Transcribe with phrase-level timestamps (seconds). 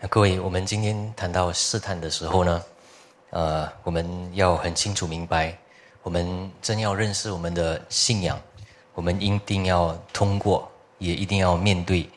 [0.00, 2.62] 那各位，我们今天谈到试探的时候呢，
[3.30, 5.58] 呃，我们要很清楚明白，
[6.04, 8.40] 我们真要认识我们的信仰，
[8.94, 12.08] 我们一定要通过，也一定要面对，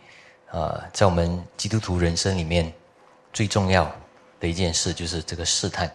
[0.52, 2.71] 呃，在我们基督徒人生里面
[3.33, 3.91] 最重要
[4.39, 5.91] 的一件事就是这个试探。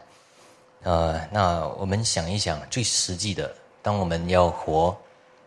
[0.83, 4.89] 呃，那我们想一想，最实际的，当我们要活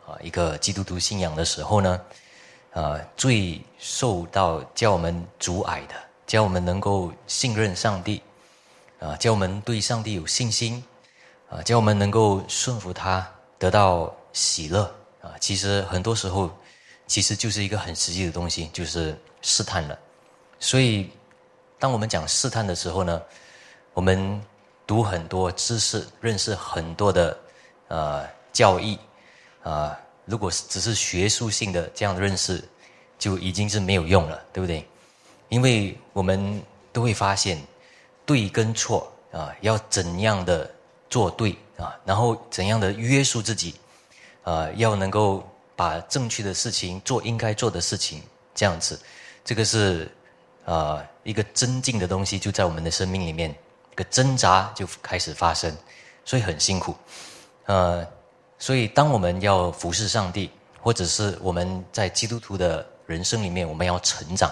[0.07, 2.01] 啊一个基督徒信仰的时候呢，
[2.71, 5.95] 呃，最受到叫我们阻碍的。
[6.29, 8.21] 教我们能够信任上帝，
[8.99, 10.83] 啊，教我们对上帝有信心，
[11.49, 14.83] 啊，教我们能够顺服他，得到喜乐，
[15.23, 16.55] 啊，其实很多时候，
[17.07, 19.97] 其实就是一个很实际的东西，就是试探了。
[20.59, 21.09] 所以，
[21.79, 23.19] 当我们讲试探的时候呢，
[23.95, 24.39] 我们
[24.85, 27.35] 读很多知识，认识很多的
[27.87, 28.99] 呃教义，
[29.63, 32.63] 啊，如果只是学术性的这样的认识，
[33.17, 34.87] 就已经是没有用了，对不对？
[35.49, 36.61] 因为我们
[36.93, 37.61] 都会发现，
[38.25, 40.69] 对跟错啊，要怎样的
[41.09, 43.75] 做对啊，然后怎样的约束自己，
[44.43, 48.21] 啊，要能够把正确的事情做应该做的事情，
[48.53, 48.99] 这样子，
[49.43, 50.09] 这个是
[50.65, 53.49] 啊一个增进的东西，就在我们的生命里面，
[53.91, 55.75] 一个挣扎就开始发生，
[56.25, 56.95] 所以很辛苦，
[57.65, 58.05] 呃，
[58.59, 64.51] 所以当我们要服侍上帝，或者是我们在基督徒的人生里面，我们要成长。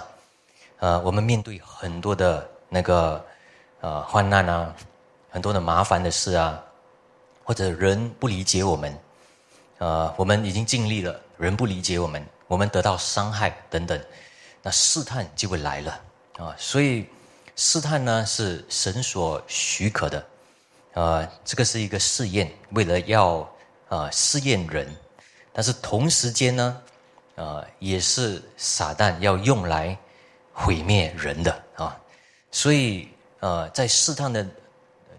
[0.79, 3.25] 呃，我们面对很多的那个
[3.81, 4.75] 呃患难啊，
[5.31, 6.63] 很多的麻烦的事啊，
[7.43, 8.99] 或者人不理解我们，
[9.79, 13.99] 呃，我们已经尽力了，人不理解我们，我们得到伤害等等，
[14.61, 15.99] 那试探就会来了
[16.37, 16.53] 啊。
[16.59, 17.07] 所以
[17.55, 20.25] 试探呢是神所许可的，
[20.93, 23.49] 呃，这个是一个试验，为了要
[23.89, 24.87] 啊试验人，
[25.51, 26.81] 但是同时间呢，
[27.33, 29.97] 呃，也是撒旦要用来。
[30.59, 31.95] 毁灭人的啊，
[32.49, 33.07] 所以
[33.41, 34.43] 呃，在试探的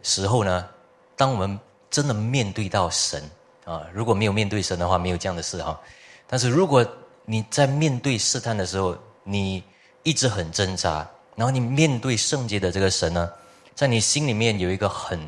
[0.02, 0.68] 时候呢，
[1.14, 1.58] 当我们
[1.88, 3.22] 真的面对到神
[3.64, 5.80] 啊，如果没有面对神的话，没有这样的事哈。
[6.26, 6.84] 但是如果
[7.24, 9.62] 你在面对试探的时候，你
[10.02, 13.32] 一直很挣扎，然后你面对圣洁的这个神呢，
[13.76, 15.20] 在你心里面有一个很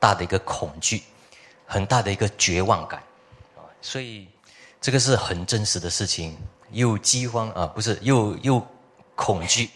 [0.00, 1.04] 大的一个恐惧，
[1.64, 3.00] 很大的一个绝望感
[3.54, 4.26] 啊，所以
[4.80, 6.36] 这个是很真实的事情，
[6.72, 8.66] 又饥荒啊，不是又又。
[9.16, 9.70] 恐惧，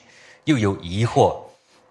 [0.45, 1.41] 又有疑惑，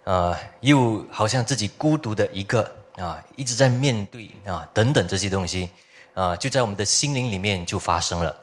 [0.04, 5.70] 啊，又好像自己孤独的一个啊，一直在面对啊，等等这些东西，
[6.14, 8.38] 啊，就在我们的心灵里面就发生了，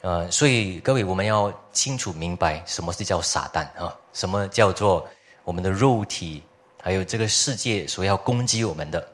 [0.00, 5.06] 呃，所以各位我们要清楚明白什么是叫撒旦啊，什么叫做
[5.44, 6.42] 我们的肉体，
[6.82, 9.06] 还有这个世界所要攻击我们的，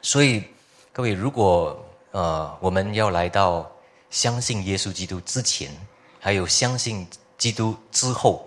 [0.00, 0.42] 所以
[0.94, 1.78] 各位如果
[2.12, 3.70] 呃我们要来到
[4.08, 5.70] 相信耶稣基督之前，
[6.18, 7.06] 还有相信。
[7.38, 8.45] 基督之后，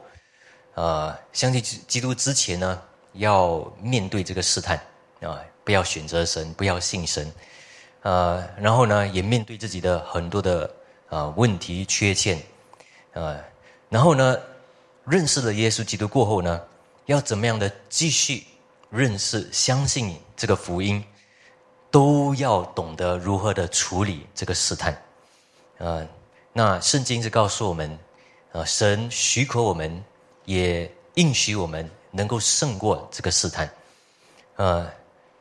[0.79, 2.81] 呃，相信基督之前呢，
[3.11, 4.77] 要面对这个试探
[5.19, 7.29] 啊，不要选择神，不要信神，
[8.03, 10.71] 呃，然后呢，也面对自己的很多的
[11.09, 12.41] 啊问题缺陷，
[13.11, 13.43] 呃，
[13.89, 14.39] 然后呢，
[15.03, 16.61] 认识了耶稣基督过后呢，
[17.07, 18.45] 要怎么样的继续
[18.89, 21.03] 认识、相信这个福音，
[21.91, 24.97] 都要懂得如何的处理这个试探，
[25.79, 26.07] 呃，
[26.53, 27.99] 那圣经是告诉我们。
[28.51, 30.03] 啊，神许可我们，
[30.49, 33.71] 也应许我们能够胜过这个试探。
[34.55, 34.91] 呃，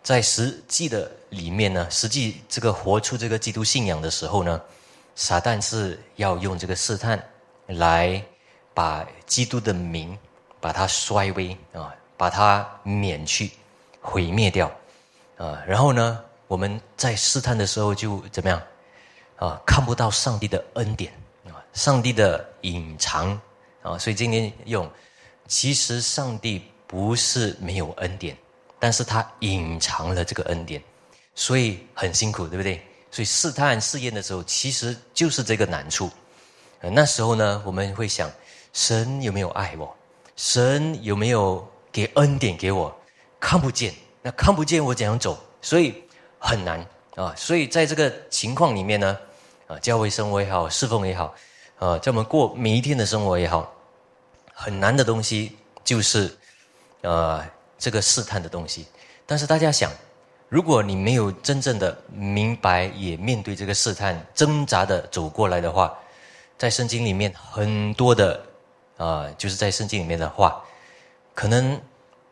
[0.02, 4.60] 在实际的里面呢，实际这个活出这个基督信仰的时候呢，
[5.14, 7.18] 撒旦是要用这个试探
[7.68, 8.22] 来
[8.74, 10.16] 把基督的名
[10.60, 13.50] 把它衰微啊，把它免去、
[14.02, 14.70] 毁灭掉
[15.38, 15.64] 啊。
[15.66, 18.62] 然后呢，我们在试探的时候就怎么样
[19.36, 19.58] 啊？
[19.64, 21.10] 看不到上帝的恩典。
[21.72, 23.40] 上帝的隐藏
[23.82, 24.90] 啊，所以今天用，
[25.46, 28.36] 其实上帝不是没有恩典，
[28.78, 30.82] 但是他隐藏了这个恩典，
[31.34, 32.82] 所以很辛苦，对不对？
[33.10, 36.10] 所以试探试验的时候，其实就是这个难处。
[36.80, 38.30] 那时候呢，我们会想，
[38.72, 39.96] 神有没有爱我？
[40.36, 42.94] 神有没有给恩典给我？
[43.40, 45.38] 看不见，那看不见我怎样走？
[45.62, 45.94] 所以
[46.38, 47.34] 很难啊。
[47.36, 49.18] 所以在这个情况里面呢，
[49.66, 51.34] 啊，教会生活也好，侍奉也好。
[51.78, 53.72] 呃，在我们过每一天的生活也好，
[54.52, 56.36] 很难的东西就是，
[57.02, 57.44] 呃，
[57.78, 58.86] 这个试探的东西。
[59.24, 59.92] 但是大家想，
[60.48, 65.96] 如果你没有真正的明白，也面对这个试探，挣扎的走过来的话，
[66.56, 68.44] 在圣经里面很多的，
[68.96, 70.60] 啊，就是在圣经里面的话，
[71.32, 71.80] 可能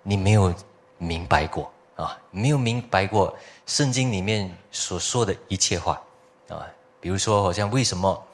[0.02, 0.52] 你没有
[0.98, 3.32] 明白过啊，没有明白过
[3.64, 6.02] 圣经里面所说的一切话
[6.48, 6.66] 啊，
[7.00, 8.25] 比如说好像为什么。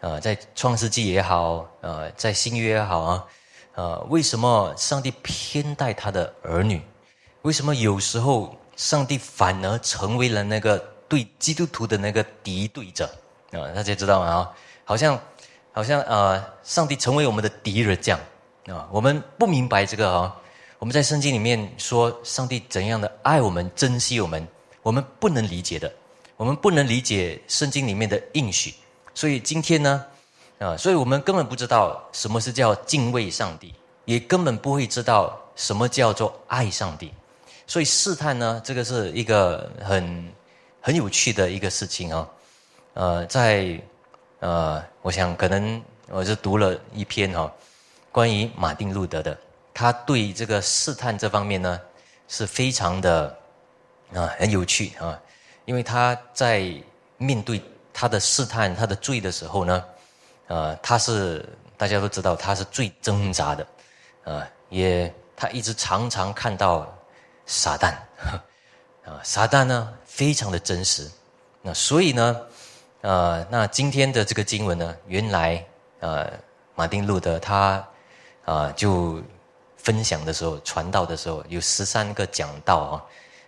[0.00, 3.24] 呃，在创世纪也好，呃，在新约也好啊，
[3.74, 6.80] 呃，为什么上帝偏待他的儿女？
[7.42, 10.78] 为什么有时候上帝反而成为了那个
[11.08, 13.10] 对基督徒的那个敌对者？
[13.52, 14.26] 啊，大家知道吗？
[14.26, 14.54] 啊，
[14.84, 15.18] 好像，
[15.72, 18.20] 好像呃，上帝成为我们的敌人这样
[18.66, 20.34] 啊，我们不明白这个啊。
[20.78, 24.46] 我们在圣经里面说，上帝怎样的爱我们、珍惜我们，
[24.80, 25.92] 我们不能理解的，
[26.36, 28.72] 我们不能理解圣经里面的应许。
[29.18, 30.06] 所以今天呢，
[30.60, 33.74] 啊，所以我们根本不知道什么是叫敬畏上帝，
[34.04, 37.12] 也根本不会知道什么叫做爱上帝。
[37.66, 40.32] 所以试探呢，这个是一个很
[40.80, 42.28] 很有趣的一个事情啊。
[42.94, 43.80] 呃，在
[44.38, 47.52] 呃，我想可能我是读了一篇哈，
[48.12, 49.36] 关于马丁路德的。
[49.74, 51.80] 他对这个试探这方面呢，
[52.28, 53.36] 是非常的
[54.14, 55.20] 啊很有趣啊，
[55.64, 56.72] 因为他在
[57.16, 57.60] 面对
[57.98, 59.84] 他的试探、他的罪的时候呢，
[60.46, 61.44] 呃，他是
[61.76, 63.66] 大家都知道他是最挣扎的，
[64.22, 66.86] 啊，也他一直常常看到
[67.44, 67.92] 撒旦，
[69.04, 71.10] 啊， 撒旦呢非常的真实，
[71.60, 72.40] 那所以呢，
[73.00, 75.66] 呃，那今天的这个经文呢，原来
[75.98, 76.30] 呃
[76.76, 77.84] 马丁路德他
[78.44, 79.20] 啊就。
[79.80, 83.04] 分享的时候，传道的时候，有十三个讲道啊，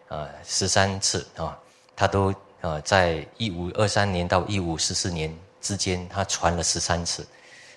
[0.08, 1.58] 呃，十三次啊，
[1.94, 7.26] 他都呃，在一五二三年到一五四四年之间，他传了十三次，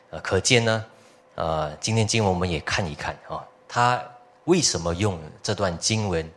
[0.10, 0.86] 呃，可见呢，
[1.36, 4.04] 呃，今天经文我们也看一看啊，他
[4.46, 6.30] 为什么用这段经文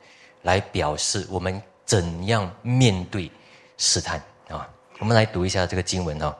[0.43, 3.31] 来表示我们怎样面对
[3.77, 4.69] 试探啊？
[4.99, 6.37] 我们来读一下这个经文啊，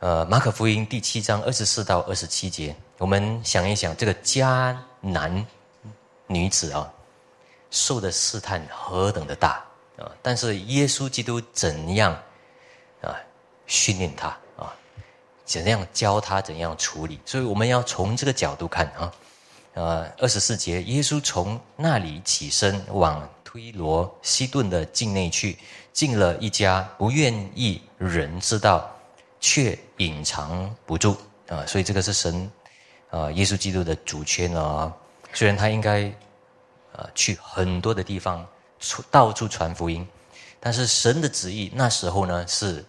[0.00, 4.76] 呃，马可福音第七章二十四到二十七节，我们想一想这个家。
[5.00, 5.46] 男
[6.26, 6.92] 女子啊，
[7.70, 9.64] 受的试探何等的大
[9.98, 10.10] 啊！
[10.22, 12.12] 但是耶稣基督怎样
[13.02, 13.14] 啊
[13.66, 14.74] 训练他啊？
[15.44, 17.20] 怎样教他怎样处理？
[17.24, 19.12] 所以我们要从这个角度看啊。
[19.74, 25.56] 呃，二十四节，耶稣从那里起身，往推罗西顿的境内去，
[25.92, 28.90] 进了一家，不愿意人知道，
[29.38, 31.16] 却隐藏不住
[31.48, 31.64] 啊！
[31.66, 32.50] 所以这个是神。
[33.10, 34.92] 啊，耶稣基督的主权啊，
[35.32, 36.12] 虽然他应该，
[36.92, 38.46] 呃，去很多的地方，
[39.10, 40.06] 到处传福音，
[40.60, 42.84] 但是神的旨意那时候呢，是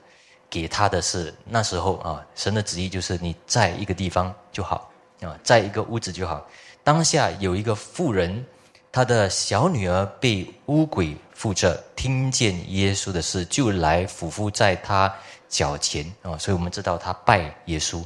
[0.49, 4.91] 给他的是那时候啊，神的旨意就是你在一个地方就好
[5.21, 6.45] 啊，在一个屋子就好。
[6.83, 8.45] 当下有一个妇人，
[8.91, 15.13] 她的小女儿被巫鬼附着，听见耶稣的事，就来俯伏在他
[15.47, 18.03] 脚前啊，所以我们知道他拜耶稣。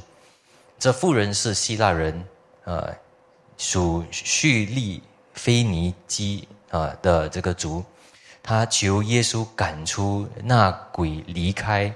[0.78, 2.22] 这妇人是希腊人，
[2.64, 2.94] 呃，
[3.56, 5.02] 属叙利
[5.32, 7.84] 菲尼基啊的这个族，
[8.42, 11.92] 他求耶稣赶出那鬼，离开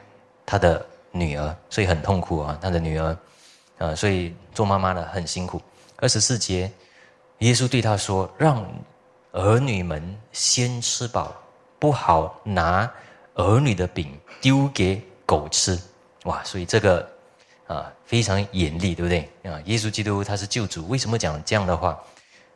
[0.46, 3.16] 他的女儿，所以很痛苦啊，他的女儿，
[3.78, 5.60] 啊，所以做妈妈的很辛苦。
[5.96, 6.70] 二十四节，
[7.38, 8.64] 耶稣对他说：“让
[9.32, 11.34] 儿女们先吃饱，
[11.80, 12.88] 不好拿
[13.34, 15.76] 儿女的饼丢给狗吃。”
[16.24, 17.08] 哇，所以这个。
[17.68, 19.28] 啊，非常严厉，对不对？
[19.42, 22.02] 啊，耶稣基督他是救主，为什么讲这样的话？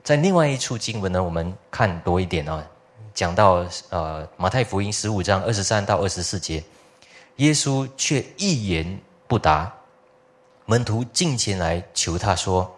[0.02, 2.64] 在另外一处经文呢，我们看多一点啊，
[3.14, 6.62] 讲到呃马太福音十五章二十三到二十四节，
[7.36, 9.72] 耶稣却一言不答，
[10.66, 12.74] 门徒进前来求他说，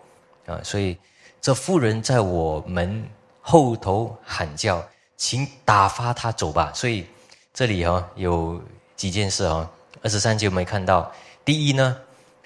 [0.46, 0.98] 啊，所以
[1.40, 3.08] 这妇人在我们
[3.40, 4.84] 后头喊叫，
[5.16, 6.70] 请打发他走吧。
[6.74, 7.06] 所以
[7.52, 8.60] 这里哈有
[8.96, 9.70] 几件事啊，
[10.02, 11.10] 二十三节我们看到，
[11.44, 11.96] 第一呢。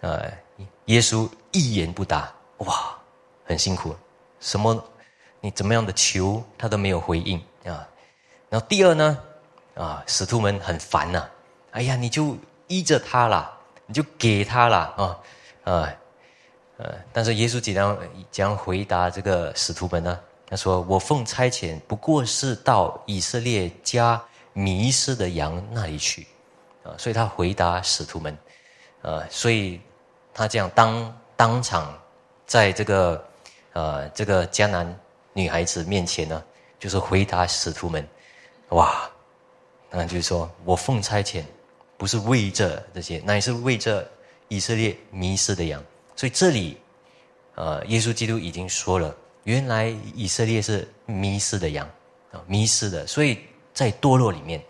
[0.01, 0.33] 呃，
[0.85, 2.97] 耶稣一言不答，哇，
[3.45, 3.93] 很辛苦，
[4.41, 4.85] 什么，
[5.41, 7.87] 你怎么样的求他都没有回应啊。
[8.49, 9.19] 然后第二呢，
[9.75, 11.29] 啊，使徒们很烦呐，
[11.73, 13.53] 哎呀，你就依着他啦，
[13.87, 15.03] 你就给他啦，啊，
[15.65, 15.95] 啊，
[16.79, 17.99] 呃，但是耶稣怎样
[18.31, 20.21] 怎样回答这个使徒们呢？
[20.47, 26.27] 他说：“我奉差遣，不过是到以色列家迷失的羊那里去。”
[26.85, 28.39] 啊，所以他回答使徒们，
[29.03, 29.81] 呃，所以。
[30.35, 31.93] 他这样当当场，
[32.47, 33.28] 在这个
[33.79, 34.85] 呃这个迦南
[35.33, 36.43] 女孩子面前呢，
[36.81, 38.05] 就是回答使徒们，
[38.71, 39.09] 哇，
[39.89, 41.45] 那就是说我奉差遣，
[41.97, 44.05] 不是为这这些，乃是为这
[44.49, 45.81] 以色列迷失的羊。
[46.17, 46.77] 所以这里，
[47.55, 51.89] 呃，耶稣基督已经说了，原来以色列是迷失的羊
[52.33, 53.07] 啊，迷失的。
[53.07, 53.39] 所以
[53.73, 54.61] 在堕落里面，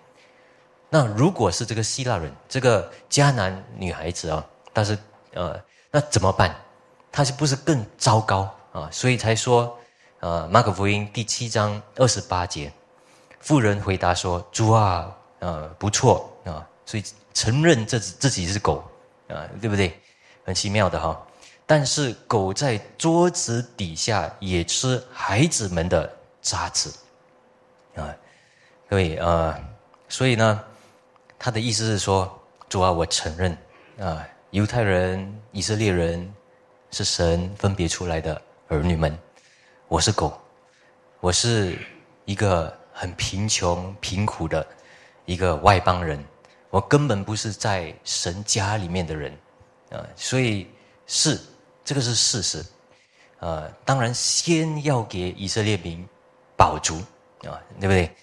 [0.91, 4.99] 那如果是这个希腊人，这个迦南女孩子啊，但是。
[5.35, 6.57] 呃，那怎么办？
[7.13, 8.89] 他是不是更糟糕啊？
[8.93, 9.77] 所以才说，
[10.21, 12.73] 呃，马可福音第七章二十八节，
[13.41, 17.05] 妇人回答说：“主啊，呃，不错啊。”所以
[17.35, 18.83] 承认这自己是狗
[19.29, 19.99] 啊，对不对？
[20.45, 21.21] 很奇妙的哈。
[21.67, 26.91] 但是狗在桌子底下也吃孩子们的渣子，
[27.95, 28.09] 啊，
[28.89, 29.59] 各位啊，
[30.09, 30.65] 所以呢，
[31.39, 33.57] 他的意思是说，主啊，我承认
[34.01, 36.35] 啊，犹太人、以色列人
[36.91, 39.19] 是神分别出来的儿女们，
[39.89, 40.39] 我是狗，
[41.21, 41.79] 我是
[42.27, 44.67] 一个很贫穷、贫苦的
[45.25, 46.23] 一个外邦人，
[46.69, 49.33] 我根本不是在神家里面的人，
[49.91, 50.69] 啊，所以
[51.07, 51.41] 是。
[51.83, 52.63] 这个是事实，
[53.39, 56.07] 呃，当然先要给以色列民
[56.55, 56.97] 保足
[57.49, 58.15] 啊，对不对？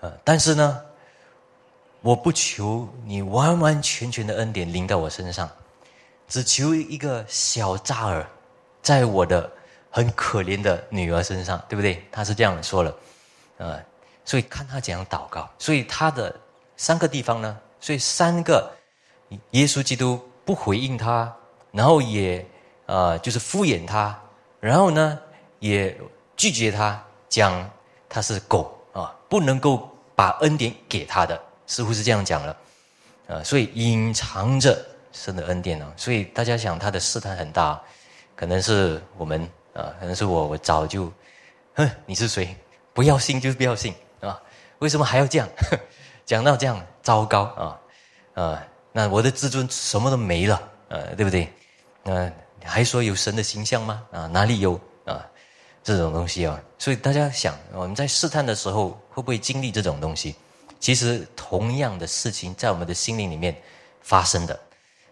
[0.00, 0.84] 呃，但是呢，
[2.00, 5.48] 我不求你完完全全的恩典临到我身上，
[6.26, 8.28] 只求一个小扎尔
[8.82, 9.48] 在我的
[9.90, 12.02] 很可怜的女儿身上，对不对？
[12.10, 12.94] 他是这样说了，
[13.58, 13.80] 呃，
[14.24, 15.48] 所以看他怎样祷告。
[15.58, 16.34] 所以他的
[16.76, 18.72] 三个地方呢，所以三个
[19.50, 21.30] 耶稣基督不回应他，
[21.72, 22.46] 然后也。
[22.86, 24.20] 啊，就是敷衍他，
[24.58, 25.16] 然后呢，
[25.60, 25.96] 也
[26.36, 27.70] 拒绝他，讲
[28.08, 32.56] 他是狗啊，不能够把恩典给他的，似乎是这样讲了，
[33.28, 34.76] 啊，所以隐藏着
[35.12, 37.80] 神的恩典呢，所以大家想他的试探很大，
[38.34, 41.12] 可能是我们啊，可能是我，我早就，
[41.74, 42.56] 哼，你是谁？
[42.92, 44.40] 不要信就不要信啊，
[44.78, 45.48] 为什么还要这样？
[46.26, 51.52] 讲到这样糟糕啊，啊，那我的自尊什么都没了，呃，对不对？
[52.02, 52.30] 那。
[52.62, 54.06] 还说有神的形象吗？
[54.12, 55.26] 啊，哪里有啊？
[55.82, 60.36] 这种东西啊，所以大家想，我们在试探的时候会不会经历这种东西？
[60.78, 63.56] 其实同样的事情在我们的心灵里面
[64.02, 64.60] 发生的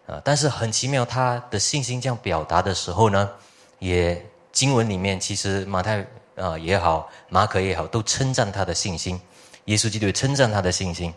[0.07, 3.31] 啊，但是很奇妙，他的信心这样表达的时候呢，
[3.79, 4.23] 也
[4.59, 9.21] 经文里面其实马太啊也好，马可也好，都称赞他的信心。
[9.67, 11.15] 耶稣基督称赞他的信心，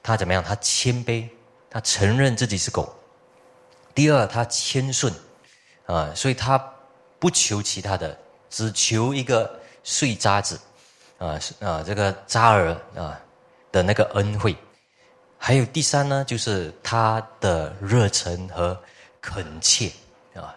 [0.00, 0.40] 他怎么样？
[0.40, 1.28] 他谦卑，
[1.68, 2.94] 他承认自己是狗。
[3.96, 5.12] 第二，他谦顺。
[5.86, 6.56] 啊，所以他
[7.18, 8.16] 不求其他的，
[8.48, 10.56] 只求一个碎渣子，
[11.18, 13.20] 啊啊，这个渣儿啊
[13.72, 14.56] 的那个恩惠。
[15.36, 18.80] 还有第三呢，就是他的热忱和
[19.20, 19.90] 恳切
[20.36, 20.54] 啊，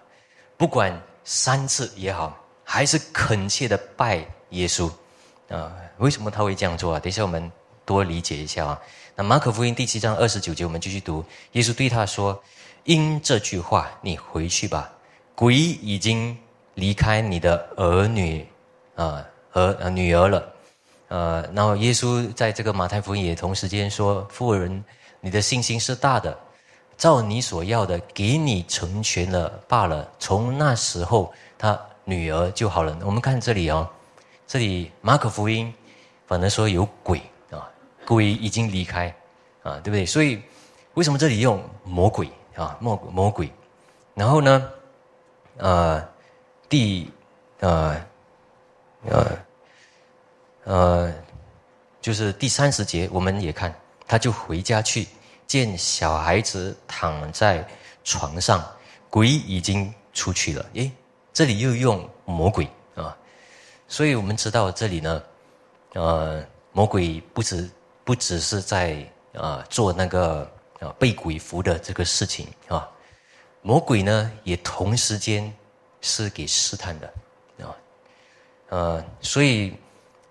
[0.56, 0.96] 不管
[1.30, 4.90] 三次也好，还是恳切的拜耶稣
[5.50, 5.76] 啊。
[5.98, 7.00] 为什么他会这样做啊？
[7.02, 7.52] 等一下我们
[7.84, 8.82] 多理解一下啊。
[9.14, 12.42] 那马可福音第七章二十九节，我们继续读，耶稣对他说
[12.86, 14.90] ：“因这句话，你回去吧。”
[15.36, 16.38] 鬼已经
[16.76, 18.48] 离开你的儿女
[18.96, 20.54] 啊和女儿了，
[21.10, 24.82] 呃，然后耶稣在这个马太福音也同时间说：“富人，
[25.20, 26.40] 你的信心是大的，
[26.98, 32.98] 照你所要的，给你成全了罢了。”从那时候，他女儿就好了。
[33.06, 33.89] 我们看这里啊，
[34.48, 35.74] 这里马可福音
[36.25, 37.70] 反正说有鬼啊，
[38.06, 39.13] 鬼已经离开
[39.63, 40.06] 啊，对不对？
[40.06, 40.42] 所以
[40.96, 42.75] 为什么这里用魔鬼啊？
[42.82, 43.51] 魔魔鬼，
[44.13, 44.70] 然后呢？
[45.60, 46.08] 呃，
[46.70, 47.12] 第
[47.62, 48.00] 呃
[49.10, 49.39] 呃
[50.66, 51.13] 呃，
[52.00, 53.74] 就是第三十节，我们也看，
[54.08, 55.08] 他就回家去
[55.48, 57.66] 见小孩子躺在
[58.04, 58.63] 床上，
[59.10, 60.66] 鬼已经出去了。
[60.74, 60.92] 诶，
[61.34, 63.18] 这里又用魔鬼啊，
[63.88, 65.24] 所以我们知道这里呢，
[65.94, 67.70] 呃，魔鬼不止
[68.04, 72.88] 不只是在啊做那个啊被鬼附的这个事情啊。
[73.62, 75.54] 魔鬼呢，也同时间
[76.01, 77.13] 是给试探的，
[77.60, 77.75] 啊，
[78.70, 79.74] 呃，所以，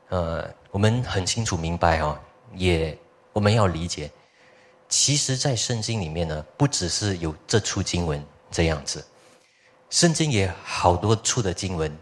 [0.08, 2.18] 呃，我们很清楚明白哈，
[2.54, 2.96] 也
[3.32, 4.11] 我们要理解，
[4.88, 9.05] 其实，在圣经里面呢，不只是有这处经文这样子，
[9.90, 11.97] 圣经也好多处的经文，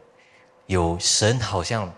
[0.67, 1.93] 有神好像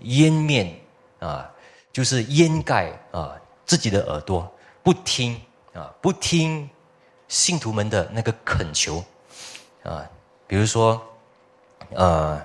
[0.00, 0.74] 掩面
[1.18, 1.50] 啊，
[1.92, 5.40] 就是掩盖啊自己的耳朵，不听
[5.72, 6.68] 啊，不听。
[7.26, 9.02] 信徒们的那个恳求，
[9.82, 10.08] 啊，
[10.46, 11.02] 比如说，
[11.94, 12.40] 呃，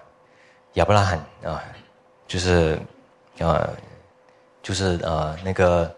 [0.74, 1.62] 亚伯拉罕啊，
[2.25, 2.79] 就是，
[3.39, 3.69] 呃，
[4.63, 5.93] 就是呃那个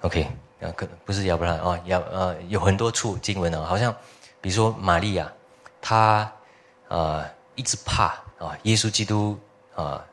[0.00, 0.28] ，OK，
[0.60, 3.94] 啊，可不是亚伯拉罕啊，亚呃有很多处经文啊，好像，
[4.40, 5.30] 比如说玛利亚，
[5.80, 6.30] 她
[6.88, 7.24] 呃
[7.54, 8.06] 一直怕
[8.38, 9.38] 啊，耶稣基督
[9.74, 10.04] 啊，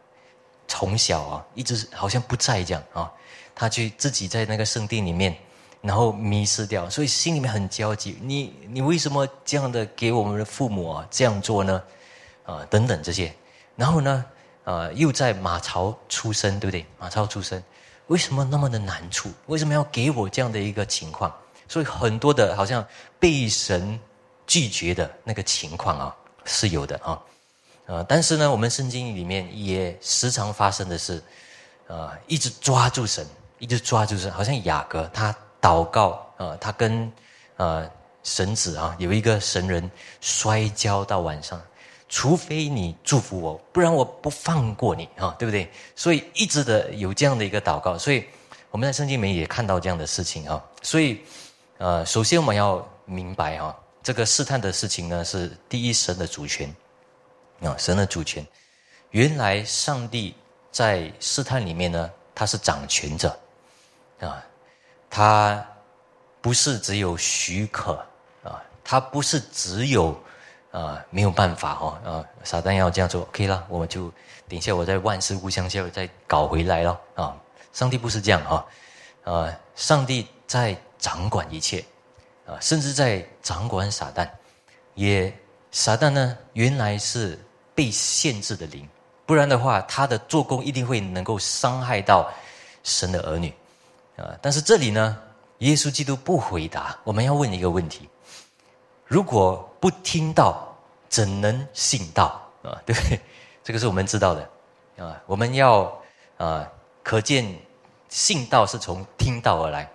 [0.67, 3.11] 从小啊一直好像不在这样啊，
[3.53, 5.35] 他去自己在那个圣殿里面。
[5.79, 8.17] 然后迷失掉，所以心里面很焦急。
[8.21, 11.81] 你你为什么这样的给我们的父母啊这样做呢？
[12.45, 13.31] 啊，等等这些。
[13.75, 14.25] 然后呢，
[14.63, 16.83] 啊，又在马槽出生，对不对？
[16.97, 17.63] 马槽出生，
[18.07, 19.31] 为什么那么的难处？
[19.45, 21.33] 为什么要给我这样的一个情况？
[21.67, 22.85] 所以很多的好像
[23.19, 23.99] 被神
[24.45, 27.21] 拒绝的那个情况啊，是有的啊。
[27.85, 31.23] 啊，但是呢，我们圣经里面也时常发生的是，
[31.87, 33.25] 啊，一直抓住神，
[33.59, 35.35] 一直抓住神，好像雅各他。
[35.59, 37.11] 祷告啊，他跟
[37.57, 37.83] 啊
[38.23, 39.89] 神子啊，有一个神人
[40.21, 41.59] 摔跤到晚上，
[42.09, 45.69] 除非你祝福我，不然我不放过你啊，对不对？
[45.95, 48.25] 所以一直的有这样的一个祷告，所以
[48.71, 50.63] 我们在圣经里面也看到这样的事情啊。
[50.81, 51.21] 所以，
[51.77, 56.73] 呃，首先我们要明白啊，这个试探的事情呢，是第一神的主权
[57.61, 58.45] 啊，神的主权。
[59.11, 60.33] 原来上帝
[60.71, 63.37] 在试探里面呢，他是掌权者
[64.19, 64.43] 啊，
[65.09, 65.65] 他
[66.41, 67.93] 不是只有许可
[68.43, 68.63] 啊。
[68.89, 70.17] 他不是只有，
[70.77, 74.13] 啊，没有办法哦，啊，撒旦要这样做，OK 了，我们就
[74.47, 77.35] 等一下，我在万事互相效力，再搞回来了啊！
[77.73, 78.65] 上帝不是这样哈，
[79.23, 81.83] 啊，上帝在掌管一切，
[82.45, 84.29] 啊，甚至在掌管撒旦，
[84.93, 85.35] 也
[85.71, 87.43] 撒旦呢，原来是
[87.73, 88.87] 被限制的灵，
[89.25, 92.31] 不然的话，他的做工一定会能够伤害到
[92.83, 93.51] 神的儿女，
[94.15, 95.17] 啊，但是这里呢，
[95.57, 98.07] 耶稣基督不回答，我们要问一个问题。
[99.05, 100.66] 如果不听到，
[101.09, 102.81] 怎能信道啊？
[102.85, 103.19] 对不对？
[103.63, 104.49] 这个是我们知道的
[105.03, 105.21] 啊。
[105.25, 106.01] 我们要
[106.37, 106.69] 啊，
[107.03, 107.57] 可见
[108.09, 109.89] 信道是从听到而来。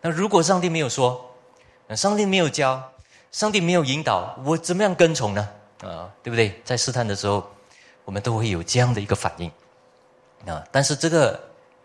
[0.00, 1.34] 那如果上帝没有说，
[1.90, 2.92] 上帝没有教，
[3.32, 5.48] 上帝没有引导，我怎么样跟从呢？
[5.82, 6.60] 啊，对不对？
[6.64, 7.48] 在试探的时候，
[8.04, 9.50] 我们都会有这样的一个反应
[10.46, 10.64] 啊。
[10.70, 11.40] 但是这个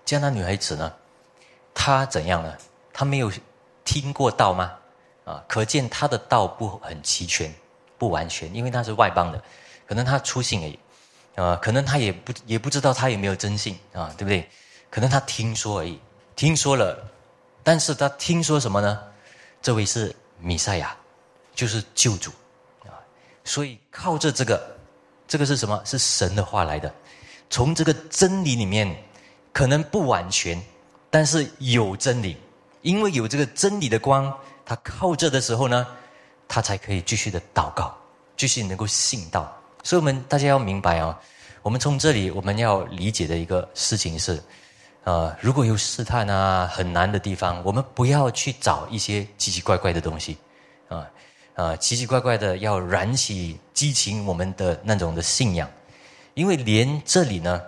[0.06, 0.94] 迦南女孩子呢，
[1.74, 2.56] 她怎样呢？
[2.94, 3.32] 她没有
[3.84, 4.72] 听过道吗？
[5.26, 7.54] 啊，可见她的道不很齐全，
[8.01, 9.39] 不完全，因为他是外邦的，
[9.86, 10.79] 可能他出信而已，
[11.36, 14.50] 啊，可能他也不也不知道他有没有真信啊，对不对？
[14.89, 16.00] 可能他听说而已，
[16.36, 16.98] 听说了，
[17.62, 19.00] 但是他听说什么呢？
[19.62, 20.98] 这位是米赛亚，
[21.53, 22.31] 就是救主
[22.88, 22.98] 啊，
[23.43, 24.75] 所以靠着这个，
[25.27, 25.79] 这个是什么？
[25.86, 26.91] 是神的话来的，
[27.51, 28.98] 从这个真理里面，
[29.53, 30.60] 可能不完全，
[31.12, 32.36] 但是有真理，
[32.81, 34.36] 因为有这个真理的光。
[34.65, 35.86] 他靠着的时候呢，
[36.51, 37.96] 他才可以继续的祷告，
[38.35, 39.50] 继续能够信道。
[39.83, 41.18] 所以，我们大家要明白啊，
[41.61, 44.44] 我们从这里我们要理解的一个事情是，
[45.05, 50.37] 呃，如果有试探啊很难的地方，我们不要去找一些奇奇怪怪的东西，
[50.90, 51.09] 啊
[51.55, 55.72] 啊，奇奇怪怪的要燃起激情我们的那种的信仰，
[56.33, 57.61] 因为连这里呢，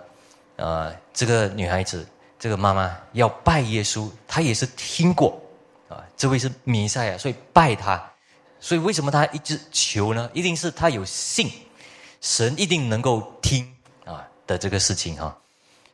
[0.56, 2.06] 呃，这个女孩子，
[2.38, 5.40] 这个妈妈要拜耶稣，她也是听过
[5.88, 6.04] 啊。
[6.16, 8.10] 这位是弥赛亚，所以拜他。
[8.64, 10.30] 所以为什么他一直求呢？
[10.32, 11.52] 一定是他有信，
[12.22, 13.70] 神一定能够听
[14.06, 15.36] 啊的这个事情哈。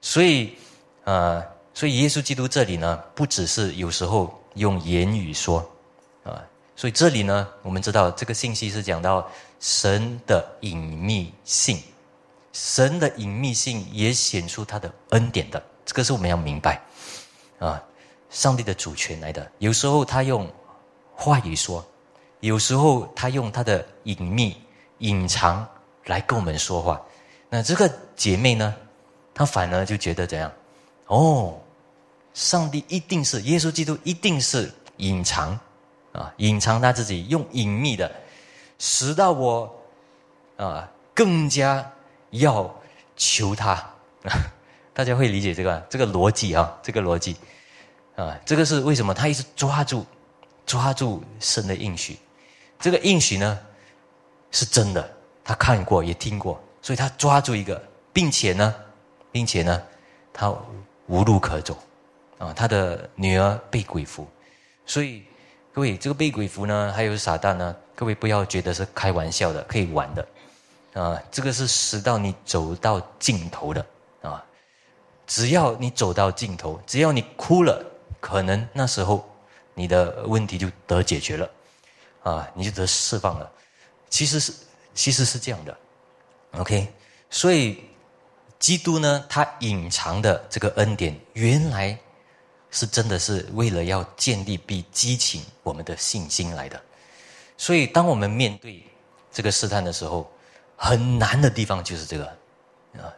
[0.00, 0.54] 所以，
[1.02, 5.58] 呃，所以耶稣基督这里呢，不只是有时候用言语说
[6.22, 6.40] 啊。
[6.76, 9.28] 所以这里呢，我们知道这个信息是讲到
[9.58, 11.76] 神的隐秘性，
[12.52, 15.60] 神的隐秘性也显出他的恩典的。
[15.84, 16.80] 这个是我们要明白
[17.58, 17.82] 啊。
[18.30, 20.48] 上帝的主权来的，有时候他用
[21.16, 21.84] 话语说，
[22.40, 24.56] 有时候他用他的隐秘、
[24.98, 25.66] 隐藏
[26.06, 27.00] 来跟我们说话。
[27.48, 28.74] 那这个姐妹呢，
[29.34, 30.50] 她反而就觉得怎样？
[31.06, 31.58] 哦，
[32.32, 35.58] 上帝一定是耶稣基督，一定是隐藏
[36.12, 38.10] 啊，隐藏他自己，用隐秘的，
[38.78, 39.82] 使到我
[40.56, 41.90] 啊更加
[42.30, 42.72] 要
[43.16, 43.84] 求他。
[44.94, 47.36] 大家会理解这个这个逻辑啊，这个逻辑。
[48.16, 49.14] 啊，这个是为什么？
[49.14, 50.04] 他一直抓住，
[50.66, 52.18] 抓住神的应许。
[52.80, 53.58] 这个应许呢，
[54.50, 55.10] 是真的，
[55.44, 57.80] 他看过也听过，所以他抓住一个，
[58.12, 58.74] 并且呢，
[59.30, 59.82] 并且呢，
[60.32, 60.52] 他
[61.06, 61.76] 无路可走。
[62.38, 64.26] 啊，他的女儿被鬼附，
[64.86, 65.22] 所以
[65.74, 70.26] 各位，这个被鬼附呢，还有撒旦呢，各位不要觉得是开玩笑的，可以玩的。
[70.94, 73.86] 啊，这个是使到你走到尽头的
[74.22, 74.42] 啊！
[75.26, 77.84] 只要你走到尽头，只要你哭了。
[78.18, 79.28] 可能那时候
[79.74, 81.48] 你的问题就得解决了，
[82.22, 83.50] 啊，你就得释放了。
[84.08, 84.52] 其实是
[84.94, 85.76] 其实是这样的
[86.52, 86.92] ，OK。
[87.30, 87.84] 所以
[88.58, 91.98] 基督呢，他隐藏的这个恩典，原来
[92.70, 96.80] 是真的是为了要建立并激起我们的信心来的。
[97.56, 98.82] 所以当我们面对
[99.32, 100.30] 这个试探的时候，
[100.76, 102.26] 很难的地方就是这个
[102.96, 103.12] 啊，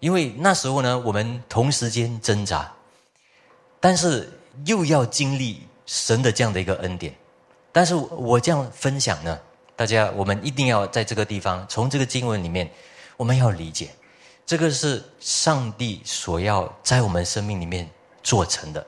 [0.00, 2.72] 因为那时候呢，我们同时间挣扎，
[3.80, 4.32] 但是。
[4.64, 7.14] 又要经历神的这样的一个恩典，
[7.76, 9.38] 但是我这样分享呢，
[9.76, 12.70] 大家我们一定要在这个地方，从这个经文里面，
[13.18, 13.90] 我们要理解，
[14.46, 17.86] 这个是上帝所要在我们生命里面
[18.22, 18.86] 做成的，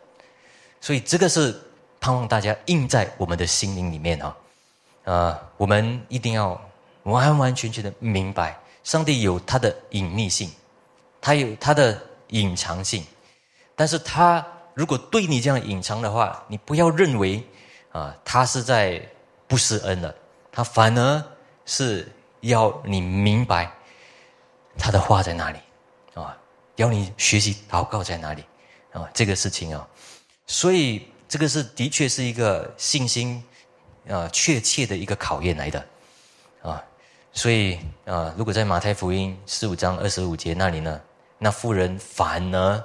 [0.81, 1.55] 所以这个是
[2.01, 4.37] 盼望大家印在我们的心灵里面啊，
[5.05, 6.59] 啊，我们一定要
[7.03, 10.51] 完完全全的明白，上帝有他的隐秘性，
[11.21, 13.05] 他有他的隐藏性，
[13.77, 14.43] 但是他。
[14.73, 17.45] 如果对你这样隐藏的话，你不要认为，
[17.99, 19.03] 啊，他是在
[19.49, 20.15] 不施恩的，
[20.53, 21.25] 他反而
[21.67, 22.07] 是
[22.43, 23.69] 要你明白
[24.79, 25.59] 他的话在哪里
[26.15, 26.39] 啊，
[26.77, 28.45] 要你学习祷告在哪里
[28.93, 29.85] 啊，这个事情啊，
[30.47, 33.43] 所以这个是的确是一个信心
[34.09, 35.87] 啊确切的一个考验来的
[36.63, 36.85] 啊，
[37.33, 41.01] 所以啊，如果在马太福音十五章二十五节那里呢，
[41.37, 42.85] 那妇人反而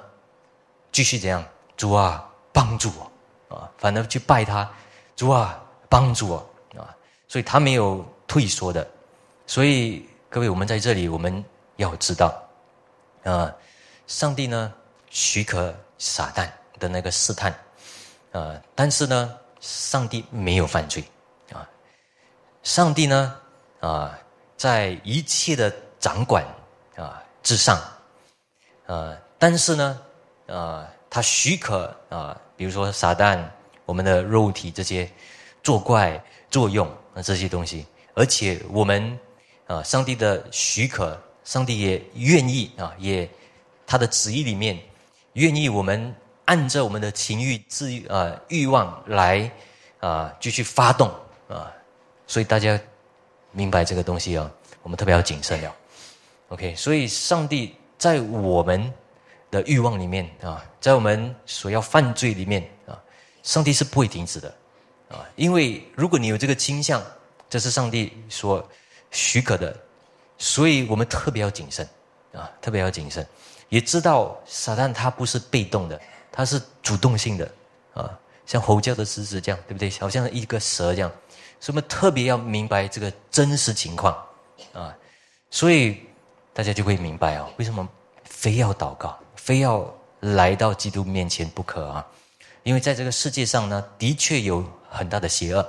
[0.90, 1.44] 继续这样，
[1.76, 3.10] 主啊，帮助我。
[3.54, 4.68] 啊，反而去拜他，
[5.16, 6.36] 主啊，帮助我
[6.78, 6.94] 啊！
[7.28, 8.86] 所以他没有退缩的。
[9.46, 11.44] 所以各位，我们在这里，我们
[11.76, 12.42] 要知道，
[13.22, 13.54] 啊，
[14.06, 14.72] 上帝呢
[15.10, 16.48] 许可撒旦
[16.80, 17.54] 的那个试探，
[18.32, 21.04] 啊，但是呢，上帝没有犯罪
[21.52, 21.68] 啊。
[22.62, 23.36] 上帝呢，
[23.80, 24.18] 啊，
[24.56, 26.44] 在一切的掌管
[26.96, 27.80] 啊之上，
[28.86, 30.00] 啊，但是呢，
[30.48, 32.36] 啊，他许可啊。
[32.56, 33.44] 比如说撒旦，
[33.84, 35.10] 我们的肉体这些
[35.62, 39.18] 作怪作用啊这些东西，而且我们
[39.66, 43.28] 啊上帝的许可，上帝也愿意啊也
[43.86, 44.78] 他的旨意里面
[45.34, 49.50] 愿意我们按照我们的情欲自啊欲望来
[50.00, 51.08] 啊继续发动
[51.48, 51.72] 啊，
[52.26, 52.78] 所以大家
[53.52, 54.50] 明白这个东西啊，
[54.82, 55.74] 我们特别要谨慎了。
[56.48, 58.92] OK，所以上帝在我们。
[59.50, 62.68] 的欲望里面啊，在我们所要犯罪里面，
[63.44, 64.52] 上帝是不会停止的
[65.08, 67.00] 啊，因为如果你有这个倾向，
[67.48, 68.68] 这是上帝所
[69.12, 69.76] 许可的，
[70.36, 71.88] 所以我们特别要谨慎
[72.32, 73.24] 啊，特别要谨慎，
[73.68, 76.00] 也知道撒旦他不是被动的，
[76.32, 77.48] 他是主动性的
[77.94, 79.88] 啊，像吼叫的狮子这样，对不对？
[80.00, 81.12] 好像一个蛇这样，
[81.60, 84.12] 所以我们特别要明白这个真实情况
[84.72, 84.92] 啊，
[85.50, 86.00] 所以
[86.52, 87.88] 大家就会明白哦，为什么
[88.24, 89.16] 非要祷告。
[89.36, 92.06] 非要来到基督面前不可啊！
[92.64, 95.66] 因为在这个世界上呢，的确有很大的邪恶，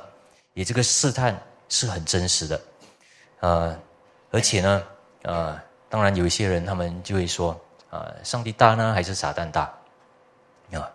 [0.53, 2.61] 也这个试探是很真实的，
[3.41, 3.79] 呃，
[4.31, 4.83] 而且呢，
[5.23, 9.61] 呃，当然有一些人他们就会说，啊，上帝大呢还是撒旦大？
[10.71, 10.89] 啊，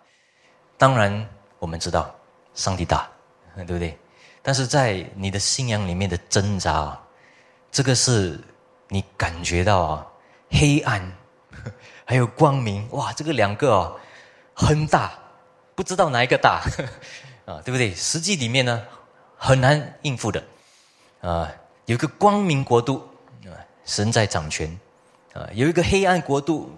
[0.77, 1.27] 当然
[1.59, 2.13] 我们知道
[2.55, 3.09] 上帝大，
[3.55, 3.97] 对不对？
[4.41, 6.99] 但是在你的信仰里面的挣扎，
[7.71, 8.39] 这个是
[8.89, 10.07] 你感觉到啊，
[10.49, 11.01] 黑暗。
[12.05, 13.93] 还有光明哇，这个两个啊，
[14.55, 15.11] 很大，
[15.81, 16.61] 不知道哪一个大
[17.43, 17.95] 啊，对不对？
[17.95, 18.85] 实际里面呢，
[19.35, 20.43] 很难应付的
[21.21, 21.51] 啊。
[21.85, 23.09] 有一个光明国度，
[23.83, 24.69] 神在掌权
[25.33, 26.71] 啊；有一个黑暗国度，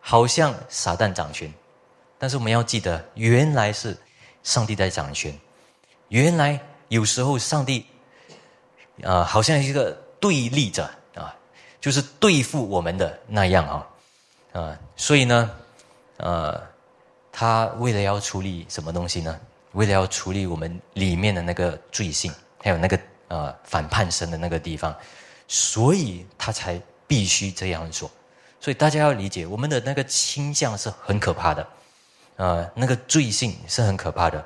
[0.00, 1.54] 好像撒旦掌权。
[2.18, 3.96] 但是我们要记得，原来是
[4.42, 5.32] 上帝在掌权。
[6.08, 7.86] 原来有时候上帝
[9.04, 11.32] 啊，好像一个对立者啊，
[11.80, 13.86] 就是对付我们的那样啊。
[14.60, 15.48] 啊，所以呢，
[16.16, 16.60] 呃，
[17.32, 19.40] 他为了要处理什么东西呢？
[19.72, 24.94] 为了要处理我们里面的那个罪性，还有那个呃反叛神的那个地方，
[25.46, 28.10] 所以他才必须这样做。
[28.58, 31.68] 所以大家要理解，我们的那个倾向是很可怕的，
[32.36, 34.44] 啊，那个罪性是很可怕的。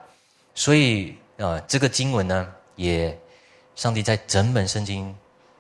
[0.55, 3.19] 所以啊，这个经文呢，也
[3.75, 5.15] 上帝在整本圣经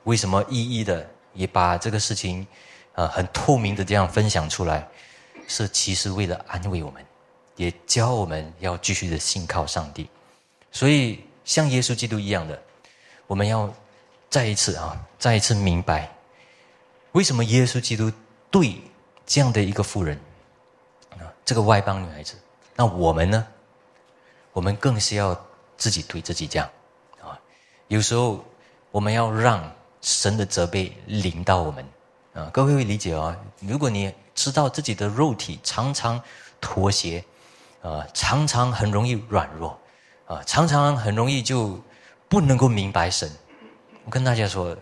[0.04, 2.46] 为什么一一的也把这个事情。
[2.96, 4.86] 啊，很透明的这样分享出来，
[5.48, 7.04] 是其实为了安慰我们，
[7.56, 10.08] 也教我们要继续的信靠上帝。
[10.72, 12.60] 所以像耶稣基督一样的，
[13.26, 13.72] 我们要
[14.28, 16.10] 再一次啊，再一次明白，
[17.12, 18.10] 为什么耶稣基督
[18.50, 18.80] 对
[19.26, 20.18] 这样的一个妇人
[21.10, 22.34] 啊，这个外邦女孩子，
[22.74, 23.46] 那我们呢？
[24.52, 25.38] 我们更是要
[25.76, 26.64] 自己对自己讲
[27.20, 27.38] 啊，
[27.88, 28.44] 有时候
[28.90, 29.68] 我们要让
[30.00, 31.84] 神的责备临到我们。
[32.34, 33.36] 啊，各位会理解啊！
[33.60, 36.20] 如果你知道自己的肉体常常
[36.60, 37.24] 妥协，
[37.84, 39.78] 啊，常常很容易软弱，
[40.26, 41.78] 啊，常常很容易就
[42.28, 43.30] 不能够明白神。
[44.04, 44.74] 我跟大家说，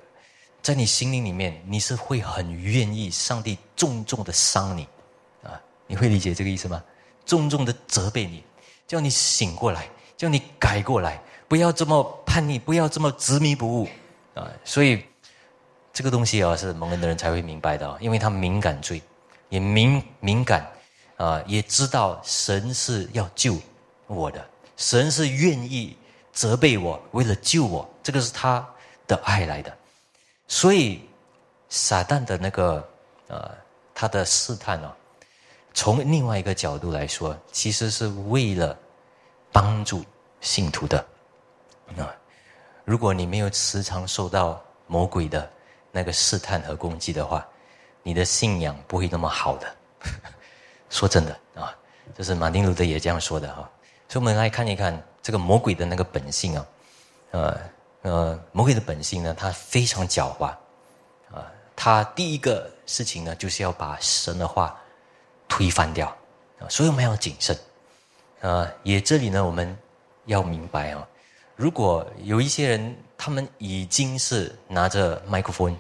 [0.63, 4.87] 在你心灵里面，你是会很愿意上帝重重的伤你，
[5.43, 6.81] 啊，你会理解这个意思吗？
[7.27, 8.45] 重重的责备你，
[8.87, 13.89] 叫你醒过来，叫你改过来，不要这么叛逆，不要这么执迷不悟，
[14.35, 15.05] 啊，所以。
[15.95, 19.03] 这个东西啊，是蒙恩的人才会明白的，因为他敏感罪，
[19.51, 20.67] 也敏敏感，
[21.17, 23.57] 啊，也知道神是要救
[24.07, 24.45] 我的，
[24.77, 25.97] 神是愿意
[26.33, 28.67] 责备我，为了救我，这个是他
[29.07, 29.77] 的爱来的。
[30.49, 31.09] 所以
[31.69, 32.89] 撒旦的那个
[33.29, 33.51] 呃，
[33.95, 34.93] 他的试探呢，
[35.73, 38.77] 从另外一个角度来说，其实是为了
[39.51, 40.05] 帮助
[40.41, 40.99] 信徒的。
[41.97, 42.15] 啊，
[42.85, 45.51] 如果你没有时常受到魔鬼的。
[45.95, 47.47] 那个试探和攻击的话，
[48.03, 49.77] 你的信仰不会那么好的。
[50.93, 51.75] 说真的啊，
[52.15, 53.69] 就是马丁路德也这样说的哈。
[54.09, 56.67] 所以我们来看一看这个魔鬼的那个本性啊，
[57.31, 57.61] 呃
[58.03, 60.49] 呃，魔鬼的本性呢，他非常狡猾，
[61.35, 64.79] 啊，他第一个事情呢，就是要把神的话
[65.49, 66.09] 推翻掉，
[66.61, 67.57] 啊，所以我们要谨慎，
[68.43, 69.75] 啊，也这里呢，我们
[70.27, 71.09] 要明白啊，
[71.57, 75.75] 如果有一些人，他们已经是拿着麦克风，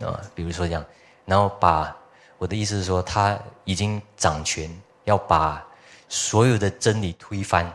[0.00, 0.82] 啊，比如说这样，
[1.26, 1.94] 然后把
[2.38, 4.70] 我的意思是说，他已经掌权，
[5.04, 5.66] 要把
[6.08, 7.70] 所有的真理推翻，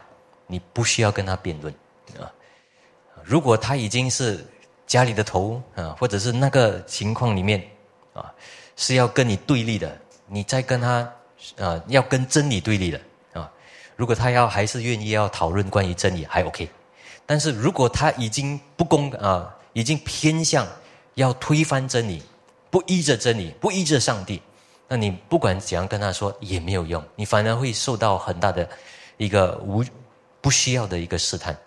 [0.48, 1.74] 你不需要跟他辩论。
[2.20, 2.32] 啊
[3.24, 4.46] 如果他已经是
[4.86, 7.66] 家里的头啊，或者是那个情况里面
[8.14, 8.30] 啊，
[8.76, 9.98] 是要跟你对立的，
[10.28, 11.10] 你再跟他
[11.58, 13.00] 啊，要跟真理对立的
[13.32, 13.50] 啊。
[13.96, 16.70] 如果他要还是愿意要讨论关于真理，还 OK。
[17.26, 20.68] 但是如果他已经不公啊，已经偏向
[21.14, 22.22] 要推翻真理，
[22.70, 24.42] 不依着真理，不依着上帝，
[24.94, 28.70] 那你不管怎样跟他说也没有用，你反而会受到很大的
[29.18, 29.84] 一个无
[30.40, 31.58] 不需要的一个试探。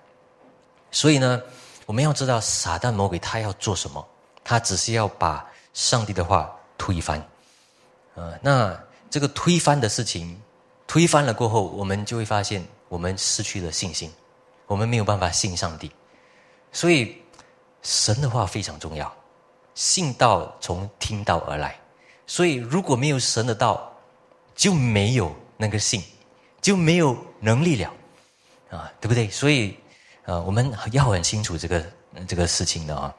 [0.93, 1.43] 所以呢，
[1.87, 4.07] 我们要知道撒旦魔鬼他要做什么？
[4.45, 7.21] 他只是要把上帝的话推翻。
[8.15, 10.41] 呃，那这个推翻的事情，
[10.87, 14.09] 推翻了过后，我们就会发现我们失去了信心，
[14.69, 15.91] 我们没有办法信上帝。
[16.71, 17.21] 所以
[17.83, 19.13] 神的话非常重要，
[19.75, 21.77] 信道从听道而来。
[22.27, 23.93] 所以如果没有神的道，
[24.55, 26.03] 就没有那个信，
[26.61, 27.93] 就没有能力了，
[28.71, 29.29] 啊，对不对？
[29.31, 29.77] 所以。
[30.27, 31.87] 啊，我们要很清楚这个
[32.27, 33.15] 这个事情的啊，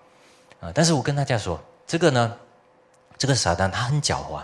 [0.59, 0.71] 啊！
[0.75, 2.37] 但是我跟大家说，这个呢，
[3.17, 4.43] 这个撒旦他很狡猾。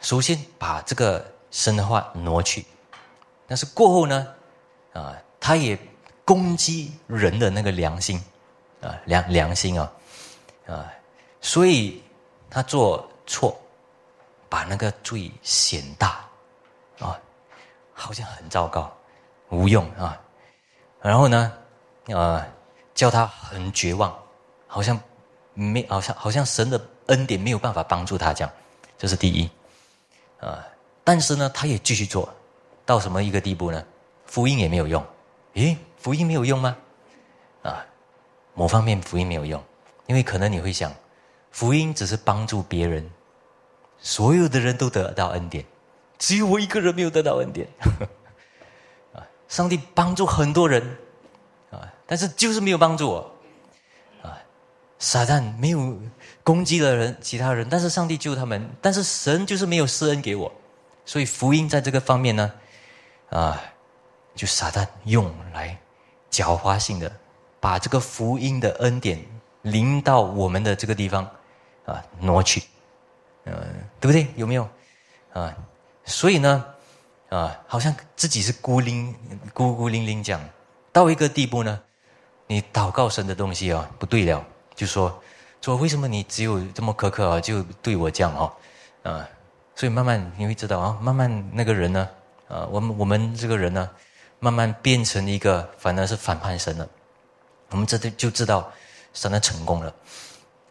[0.00, 2.66] 首先把这个神的话挪去，
[3.46, 4.26] 但是过后呢，
[4.94, 5.78] 啊，他也
[6.24, 8.20] 攻击人的那个良心，
[8.80, 9.92] 啊良良心啊，
[10.66, 10.92] 啊，
[11.40, 12.02] 所以
[12.50, 13.56] 他做错，
[14.48, 16.28] 把那个罪显大，
[16.98, 17.16] 啊，
[17.94, 18.92] 好像很糟糕，
[19.50, 20.20] 无用啊，
[21.00, 21.52] 然后呢？
[22.12, 22.44] 啊，
[22.92, 24.12] 叫他很绝望，
[24.66, 24.98] 好像
[25.54, 28.52] 没，好像好像神的恩典没有办法帮助他这样，
[28.98, 29.48] 这是第一。
[30.40, 30.66] 啊，
[31.04, 32.28] 但是呢，他也继续做，
[32.84, 33.84] 到什么一个地步呢？
[34.26, 35.06] 福音也没有用。
[35.54, 36.76] 诶，福音没有用吗？
[37.62, 37.86] 啊，
[38.54, 39.62] 某方面福音没有用，
[40.06, 40.92] 因为可能你会想，
[41.52, 43.08] 福音只是帮助别人，
[44.00, 45.64] 所有的人都得到恩典，
[46.18, 47.68] 只有我一个人没有得到恩典。
[49.14, 50.82] 啊，上帝帮助很多人。
[51.70, 53.34] 啊但是就是没有帮助我，
[54.20, 54.36] 啊，
[54.98, 55.96] 撒旦没有
[56.42, 60.52] 攻击了人，其他人，但是上帝救他们，但是神就是没有施恩给我，
[61.04, 62.52] 所以福音在这个方面呢，
[63.28, 63.62] 啊，
[64.34, 65.78] 就撒旦用来
[66.32, 67.12] 狡猾性的
[67.60, 69.24] 把这个福音的恩典
[69.62, 71.24] 临到我们的这个地方，
[71.86, 72.64] 啊，挪去，
[73.44, 74.26] 嗯，对不对？
[74.36, 74.68] 有没有？
[75.32, 75.54] 啊，
[76.04, 76.64] 所以呢，
[77.28, 79.14] 啊，好像自己是孤零
[79.52, 80.40] 孤孤零零这样，
[80.92, 81.80] 到一个地步呢。
[82.46, 85.22] 你祷告神的东西啊，不对了，就说
[85.60, 88.52] 说为什么你只有这么苛刻啊，就对我这样哦，
[89.04, 89.28] 啊，
[89.76, 92.08] 所以慢慢你会知道啊，慢慢那个人呢，
[92.48, 93.88] 啊，我们我们这个人呢，
[94.40, 96.88] 慢慢变成一个反而是反叛神了，
[97.68, 98.68] 我们这就就知道
[99.12, 99.94] 神的成功了，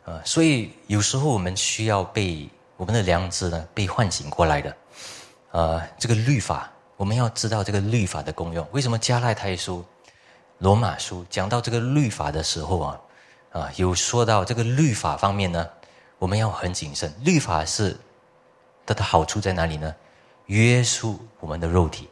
[0.04, 4.78] 啊，所以有时候我们需要被我们的良知呢被唤醒过来的，
[5.52, 9.84] 啊，这个律法我们要知道这个律法的功用，为什么加赖太书？
[10.60, 13.02] 罗马书讲到这个律法的时候啊，
[13.52, 15.68] 啊，有说到这个律法方面呢，
[16.18, 17.13] 我们要很谨慎。
[17.22, 17.98] 律法是
[18.86, 19.94] 它的好处在哪里呢？
[20.46, 22.08] 约束我们的肉体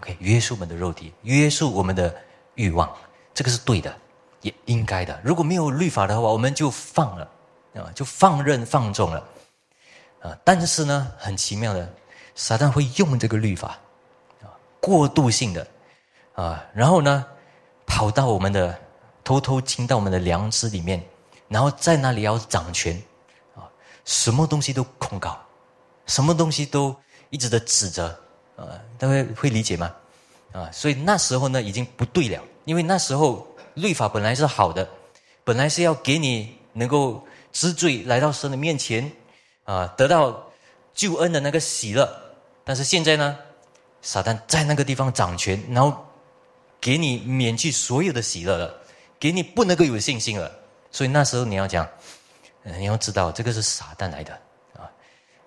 [0.00, 2.14] ，OK，约束我们的肉体，约束我们的
[2.54, 2.88] 欲望，
[3.34, 3.92] 这个是对的，
[4.42, 5.20] 也应该的。
[5.24, 7.28] 如果没有律法的话，我们就放了
[7.74, 9.24] 啊，就放任放纵了
[10.20, 10.36] 啊。
[10.44, 11.88] 但是呢，很奇妙的，
[12.34, 13.78] 撒旦会用这个律法
[14.42, 14.50] 啊，
[14.80, 15.66] 过渡性的
[16.34, 17.24] 啊，然后呢？
[17.90, 18.78] 跑到我们的
[19.24, 21.02] 偷偷进到我们的良知里面，
[21.48, 22.94] 然后在那里要掌权，
[23.56, 23.64] 啊，
[24.04, 25.40] 什么东西都控告，
[26.04, 26.94] 什么东西都
[27.30, 28.08] 一直的指责，
[28.56, 29.90] 啊，大家会理解吗？
[30.52, 34.86] 啊，所以那时候呢已经不对了，因为那时候律法本来是好的，
[35.44, 39.10] 本来是要给你能够知罪来到神的面前，
[39.68, 40.50] 啊，得到
[40.94, 42.08] 救恩的那个喜乐，
[42.64, 43.38] 但是现在呢，
[44.00, 46.04] 撒旦在那个地方掌权，然后。
[46.80, 48.72] 给你免去所有的喜乐了，
[49.18, 50.48] 给你不能够有信心了，
[50.92, 51.84] 所以那时候你要讲，
[52.62, 54.32] 你要知道这个是撒旦来的
[54.76, 54.86] 啊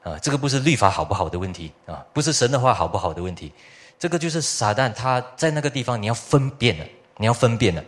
[0.03, 3.49] 啊，这个不是律法好不好的问题啊，不是神的话好不好的问题，
[3.97, 7.81] 这个就是撒旦他在那个地方你要分辨了，你要分辨了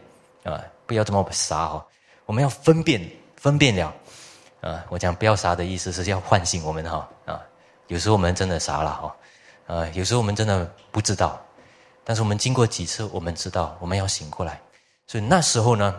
[0.44, 1.86] 啊，不要这么傻哦，
[2.26, 3.94] 我们要分辨分辨了
[4.64, 7.42] 啊，我讲不要傻的意思是要唤醒我们哈啊，
[7.88, 11.40] 有时候我们真的傻了哈啊，有时候我们真的不知道。
[12.06, 14.60] 但是我们经过几次，我们知道我们要醒过来，
[15.06, 15.96] 所以那时候呢，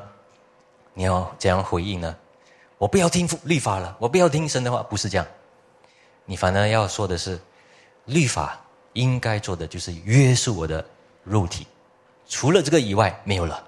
[0.95, 2.17] 你要怎样回应呢？
[2.79, 5.27] 我不要听律法了，我不要听神的话，不是这样。
[6.25, 7.39] 你反而要说的是，
[8.07, 8.59] 律法
[8.95, 10.85] 应该做的就是约束我的
[11.23, 11.67] 肉体，
[12.27, 13.63] 除了这个以外没有了，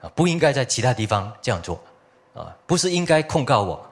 [0.00, 1.78] 啊，不应该在其他地方这样做，
[2.34, 3.85] 啊，不是应该控告我，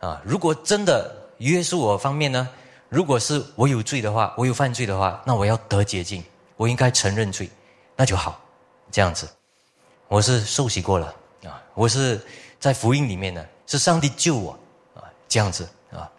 [0.00, 2.48] 啊，如果真的约束我方面呢，
[2.88, 6.22] 如果是我有罪的话，我有犯罪的话，那我要得洁净，
[6.56, 7.50] 我应该承认罪，
[7.96, 8.40] 那就好，
[8.90, 9.28] 这样子，
[10.06, 12.20] 我是受洗过了，啊，我是
[12.60, 14.52] 在福音里面呢，是上帝救我，
[14.94, 16.10] 啊，这样子啊。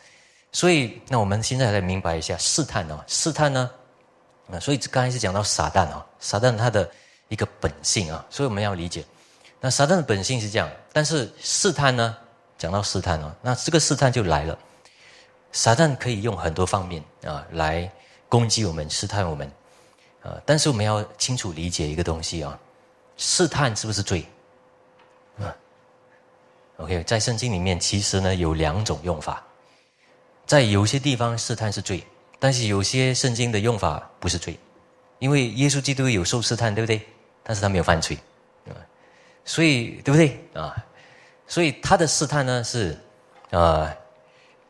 [0.52, 3.70] 所以，那我们现在来明白一下试探哦，试探呢，
[4.52, 6.90] 啊，所以刚才是讲到撒旦啊，撒旦他的
[7.28, 9.06] 一个本性啊，所以我们要理解，
[9.62, 12.18] 那撒旦的本性是这样，但是试探呢，
[12.60, 14.60] 讲到试探哦，那这个试探就来了，
[15.54, 17.90] 撒旦可以用很多方面啊来
[18.28, 19.50] 攻击我们、试探我们，
[20.22, 22.60] 啊，但是我们要清楚理解一个东西啊，
[23.16, 24.26] 试探是不是罪？
[25.40, 25.56] 啊
[26.78, 29.42] ，OK，在圣经里面其实呢有两种用法。
[30.46, 32.04] 在有些地方试探是罪，
[32.40, 34.60] 但是有些圣经的用法不是罪，
[35.20, 37.02] 因为耶稣基督有受试探，对不对？
[37.42, 38.18] 但是他没有犯罪，
[38.68, 38.76] 啊，
[39.46, 40.76] 所以对不对啊？
[41.50, 42.96] 所以他的试探呢是，
[43.50, 43.94] 啊，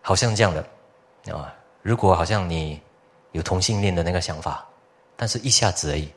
[0.01, 2.81] 好像这样的，啊，如果好像你
[3.33, 4.65] 有同性恋的那个想法，
[5.17, 6.11] 但是一下子而已，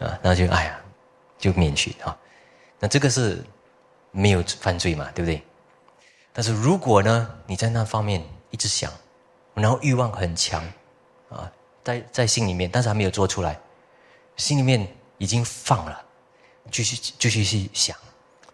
[0.00, 0.78] 啊，那就哎呀，
[1.38, 2.18] 就免去啊，
[2.80, 3.42] 那这个是
[4.10, 5.40] 没有犯罪嘛，对不对？
[6.32, 8.92] 但是如果呢，你在那方面，一直想，
[9.54, 10.60] 然后欲望很强，
[11.30, 11.50] 啊，
[11.84, 13.56] 在在心里面，但是还没有做出来，
[14.36, 14.86] 心里面
[15.18, 16.04] 已经放了，
[16.72, 17.96] 继续继续去想，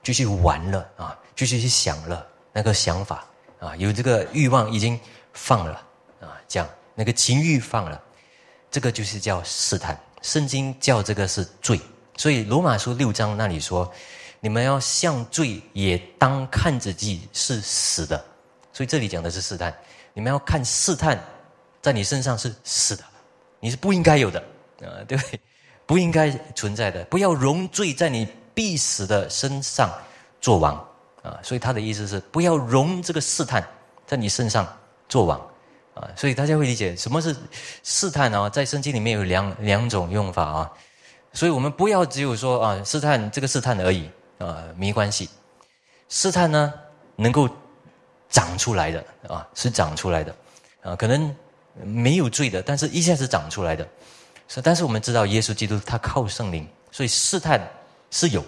[0.02, 3.24] 继续玩了啊，继续去想了那个想法
[3.60, 4.98] 啊，有这个欲望已经
[5.32, 5.82] 放了
[6.20, 8.00] 啊，这样那个情欲放了，
[8.70, 9.98] 这个就是叫试探。
[10.22, 11.80] 圣经叫这个是罪，
[12.16, 13.92] 所以罗马书六章那里说，
[14.38, 18.24] 你们要向罪也当看自己是死的。
[18.72, 19.74] 所以这里讲的是试探，
[20.14, 21.20] 你们要看试探，
[21.80, 23.02] 在你身上是死的，
[23.58, 24.38] 你是不应该有的，
[24.80, 25.40] 啊，对不对？
[25.84, 29.90] 不应该存在的，不要容罪在你必死的身上
[30.40, 30.74] 做王，
[31.22, 33.66] 啊，所以他的意思是不要容这个试探
[34.06, 34.66] 在你身上
[35.08, 35.40] 做王，
[35.94, 37.36] 啊，所以大家会理解什么是
[37.82, 38.48] 试探啊？
[38.48, 40.72] 在圣经里面有两两种用法啊，
[41.32, 45.28] 所以我们不要只有说啊试探这个试探而已，啊，没关系，
[46.08, 46.72] 试探呢
[47.16, 47.48] 能够。
[48.34, 50.34] 长出来的啊，是长出来的，
[50.80, 51.36] 啊，可能
[51.84, 53.86] 没有罪的，但是一下子长出来的，
[54.48, 54.62] 是。
[54.62, 57.60] 但是我们知道，耶稣基督他靠圣灵，所以试探
[58.12, 58.44] 是有，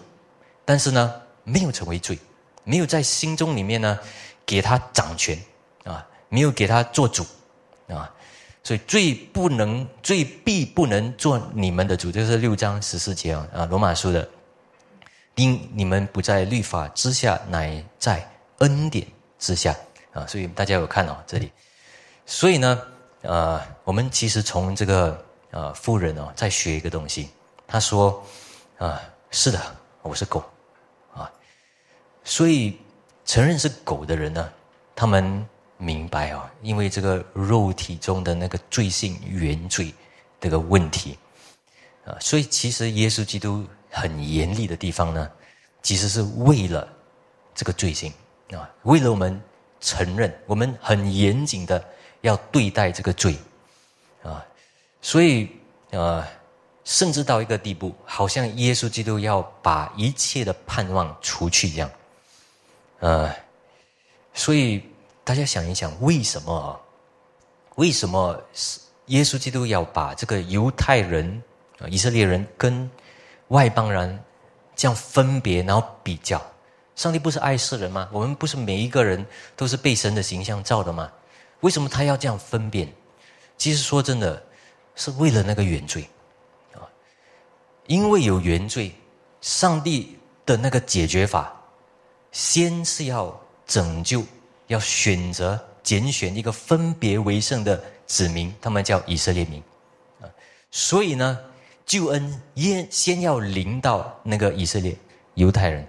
[0.64, 2.16] 但是呢，没有成为罪，
[2.62, 3.98] 没有在心中里面呢
[4.46, 5.36] 给他掌权
[5.82, 7.26] 啊，没有给他做主
[7.88, 8.08] 啊，
[8.62, 14.28] 所以罪不能，罪必不能做你们的主，就是六章十四节啊，啊，罗马书的，
[15.34, 19.04] 因你们不在律法之下，乃在恩典。
[19.36, 19.76] 之下
[20.14, 21.52] 啊，所以大家有看哦，这里，
[22.24, 22.80] 所以呢，
[23.20, 27.28] 呃，我们其实从这个呃富人哦，在学一个东西。
[27.66, 28.24] 他说
[28.78, 29.02] 啊，
[29.36, 29.60] 是的，
[30.00, 30.44] 我是狗
[31.12, 31.28] 啊，
[32.22, 32.78] 所以
[33.24, 34.48] 承认是狗的人呢，
[34.94, 35.44] 他们
[35.76, 39.92] 明白哦，因为这个肉体中的那个罪性原罪
[40.40, 41.18] 这个问题
[42.06, 45.28] 啊，所以其实耶稣基督很严厉的地方呢，
[45.82, 46.88] 其实是为了
[47.56, 48.12] 这个罪性。
[48.52, 49.42] 啊，为了我们
[49.80, 51.84] 承认，我们很严谨的
[52.20, 53.36] 要对待这个罪，
[54.22, 54.46] 啊，
[55.02, 55.50] 所以
[55.90, 56.24] 呃，
[56.84, 61.90] 甚至到一个地步，好像耶稣基督要把一切的盼望除去一样，
[63.00, 63.34] 呃，
[64.34, 64.84] 所以
[65.24, 66.76] 大家想一想，为什么啊？
[67.76, 71.42] 为什么是耶稣基督要把这个犹太人、
[71.88, 72.88] 以色列人跟
[73.48, 74.22] 外邦人
[74.76, 76.40] 这样分别，然后比较？
[76.94, 78.08] 上帝不是爱世人吗？
[78.12, 81.10] 我们不是每一个人都是被神的形象造的吗？
[81.60, 82.92] 为什么他要这样分辨？
[83.58, 84.40] 其实说真的，
[84.94, 86.08] 是为了那个原罪！
[87.86, 88.92] 因为有原罪，
[89.40, 90.16] 上帝
[90.46, 91.52] 的那个解决法，
[92.32, 94.22] 先是要拯救，
[94.68, 99.62] 要选择拣选一个分别为圣的子民，他们叫以色列民
[100.20, 100.28] 啊。
[100.70, 101.38] 所以呢，
[101.84, 104.96] 救恩先先要临到那个以色列
[105.34, 105.86] 犹太人。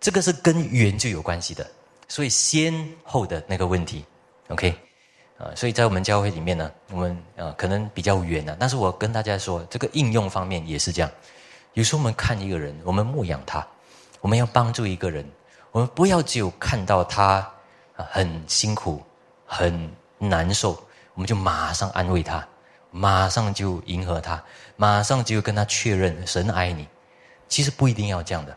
[0.00, 1.70] 这个是跟缘就有关系的，
[2.08, 2.74] 所以先
[3.04, 4.02] 后的那个问题
[4.48, 4.74] ，OK，
[5.40, 11.10] 啊，所以在我们教会里面呢，我们啊可能比较远啊，但是我跟大家说，这个应用方面也是这样。
[11.72, 13.66] 有时候我们看一个人，我们牧养他，
[14.20, 15.24] 我们要帮助一个人，
[15.72, 17.48] 我们不要只有看到他
[17.94, 19.02] 很辛苦、
[19.46, 20.72] 很难受，
[21.14, 22.46] 我们就马上安慰他，
[22.90, 24.42] 马上就迎合他，
[24.76, 26.86] 马上就跟他确认神爱你。
[27.48, 28.54] 其实不一定要这样的。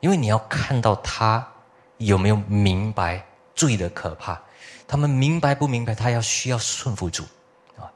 [0.00, 1.46] 因为你要看到他
[1.98, 4.40] 有没有明白罪的可怕，
[4.86, 5.94] 他们明白不明白？
[5.94, 7.22] 他要需要顺服主，
[7.76, 7.90] 啊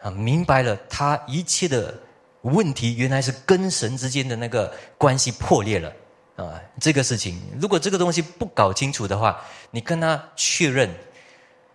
[0.00, 1.94] 啊，明白了，他一切的
[2.42, 5.92] 问题原来是跟神之间的那个关系破裂了
[6.36, 6.60] 啊！
[6.80, 10.88] 这个事情，如果这个东西不搞清楚的话，你跟他确认，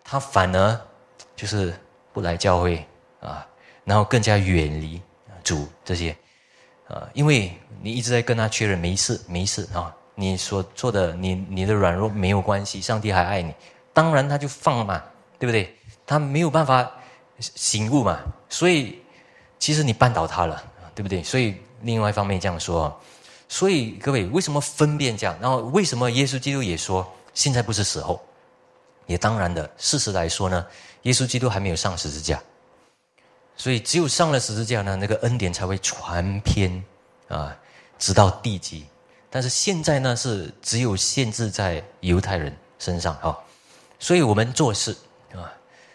[0.04, 0.82] 他反而
[1.36, 1.74] 就是
[2.12, 2.86] 不来教会
[3.22, 3.48] 啊，
[3.86, 5.02] 然后更加远离
[5.44, 6.16] 主这些。
[6.88, 7.52] 啊，因为
[7.82, 13.54] 你一直在跟他确认没事没事啊，你所做的你你的软弱没有关系，上帝还爱你，
[13.98, 15.02] 当然他就放嘛，
[15.40, 15.76] 对不对？
[16.06, 16.88] 他没有办法
[17.40, 19.02] 醒悟嘛，所以
[19.58, 21.24] 其实你绊倒他了，对不对？
[21.24, 22.96] 所以另外一方面这样说，
[23.50, 25.36] 所以各位为什么分辨这样？
[25.42, 28.22] 然后为什么耶稣基督也说现在不是时候？
[29.08, 30.64] 也当然的，事实来说呢，
[31.02, 32.40] 耶稣基督还没有上十字架。
[33.56, 36.84] 所以，只有上了十字架呢，那个恩典才会传遍
[37.30, 37.58] 啊，
[37.98, 38.86] 直到地极。
[39.32, 43.36] 但是现在呢，是只有限制在犹太人身上啊。
[44.00, 44.96] 所以我们做事
[45.34, 45.52] 啊，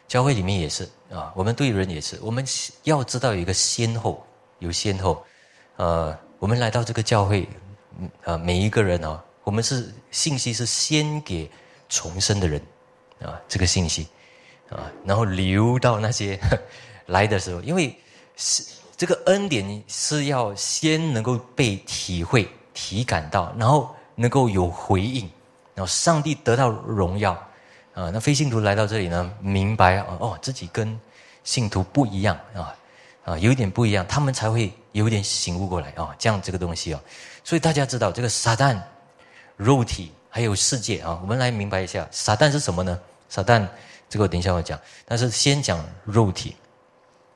[0.09, 2.44] 教会里面也是啊，我们对人也是，我们
[2.84, 4.24] 要知道有一个先后，
[4.59, 5.24] 有先后。
[5.76, 7.48] 呃，我们来到这个教会，
[8.24, 11.50] 呃，每一个人啊，我们是信息是先给
[11.88, 12.61] 重生的人
[13.22, 14.09] 啊，这个信息
[14.68, 16.38] 啊，然后流到那些。
[17.07, 17.94] 来的时候，因为
[18.36, 18.62] 是
[18.96, 25.28] 这个恩典是要先能够被体会、体感到，然后能够有回应，
[25.74, 27.36] 然后上帝得到荣耀
[27.95, 28.11] 啊。
[28.12, 30.99] 那非信徒来到这里呢，明白哦，自己跟
[31.45, 32.74] 信徒不一样啊
[33.24, 36.14] 啊，有一点不一样，他们才会有点醒悟过来啊。
[36.18, 37.01] 这样这个东西哦，
[37.45, 38.80] 所以大家知道这个撒旦、
[39.57, 42.99] 肉体还有世界啊，我们来明白一下，撒旦是什么呢？
[43.28, 43.66] 撒旦
[44.09, 46.57] 这个等一下我讲，但是先讲肉体。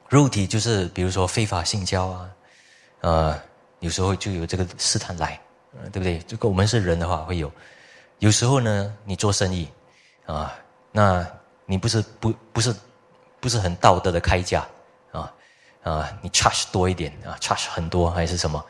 [0.08, 2.30] 肉体就是，比如说非法性交啊，
[3.00, 3.42] 呃，
[3.80, 5.40] 有时候就有这个试探来，
[5.90, 6.22] 对不对？
[6.28, 7.50] 如果我们是人的话，会有。
[8.20, 9.68] 有时候呢，你做生意，
[10.26, 10.54] 啊，
[10.92, 11.26] 那
[11.64, 12.74] 你不是不不是
[13.40, 14.66] 不是很道德的开价，
[15.12, 15.32] 啊
[15.82, 18.64] 啊，你 charge 多一点啊，charge 很多还是什么，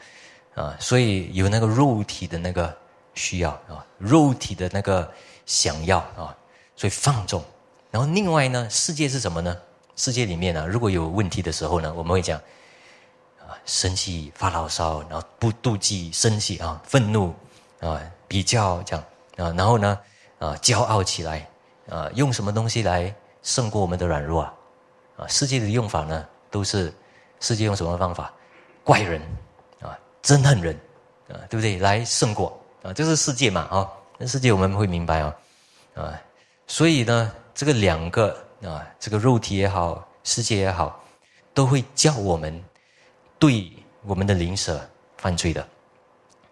[0.54, 2.76] 啊，所以有那个肉体的那个
[3.14, 5.10] 需要啊，肉体的那个
[5.46, 6.36] 想要啊，
[6.76, 7.42] 所以放纵。
[7.90, 9.56] 然后另外呢，世界是什么呢？
[9.96, 12.38] 世界里面呢，如果有问题的时候呢，我们会讲
[13.40, 17.34] 啊，生气、发牢骚，然后不妒忌、生气啊，愤怒
[17.80, 17.98] 啊，
[18.28, 19.04] 比较这样
[19.38, 19.98] 啊，然后呢
[20.38, 21.48] 啊，骄傲起来
[21.88, 24.54] 啊，用什么东西来胜过我们的软弱啊？
[25.18, 26.92] 啊，世界的用法呢，都是
[27.40, 28.32] 世界用什么方法？
[28.84, 29.20] 怪人
[29.80, 30.74] 啊，憎恨人
[31.28, 31.78] 啊，对不对？
[31.78, 33.88] 来胜过啊，这是世界嘛啊？
[34.18, 35.36] 那世界我们会明白啊
[35.94, 36.22] 啊，
[36.66, 38.36] 所以呢，这个两个。
[38.62, 40.98] 啊，这个肉体也好，世界也好，
[41.52, 42.64] 都会叫我们
[43.38, 43.70] 对
[44.02, 44.80] 我们的灵舍
[45.18, 45.60] 犯罪的。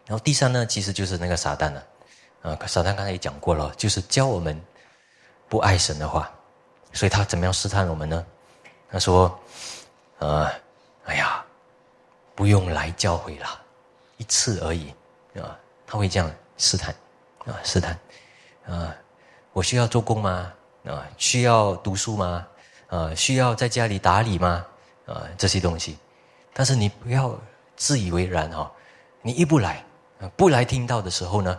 [0.06, 1.82] 然后第三呢，其实就是那个撒旦了。
[2.44, 4.60] 啊撒旦刚才也讲过了，就是教我们
[5.48, 6.30] 不爱神的话，
[6.92, 8.24] 所以他怎么样试探我们呢？
[8.90, 9.36] 他说
[10.20, 10.48] ：“呃，
[11.06, 11.42] 哎呀，
[12.34, 13.48] 不用来教会了，
[14.18, 14.94] 一次而已。”
[15.40, 16.94] 啊，他会这样试探，
[17.46, 17.98] 啊，试探，
[18.68, 18.94] 啊，
[19.52, 20.52] 我需要做工吗？
[20.84, 22.46] 啊，需要读书吗？
[22.88, 24.64] 啊，需要在家里打理吗？
[25.06, 25.98] 啊，这些东西，
[26.52, 27.36] 但是你不要
[27.74, 28.70] 自以为然哈。
[29.22, 29.82] 你一不来，
[30.36, 31.58] 不来听到的时候呢，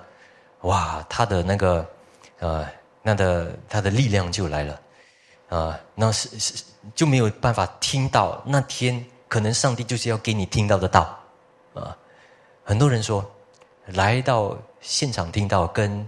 [0.65, 1.89] 哇，他的那个，
[2.39, 2.67] 呃，
[3.01, 4.81] 那的他的力量就来了，
[5.49, 6.63] 啊，那是是
[6.93, 8.41] 就没有办法听到。
[8.45, 11.17] 那天可能上帝就是要给你听到的道，
[11.73, 11.95] 啊，
[12.63, 13.23] 很多人说，
[13.87, 16.07] 来到现场听到，跟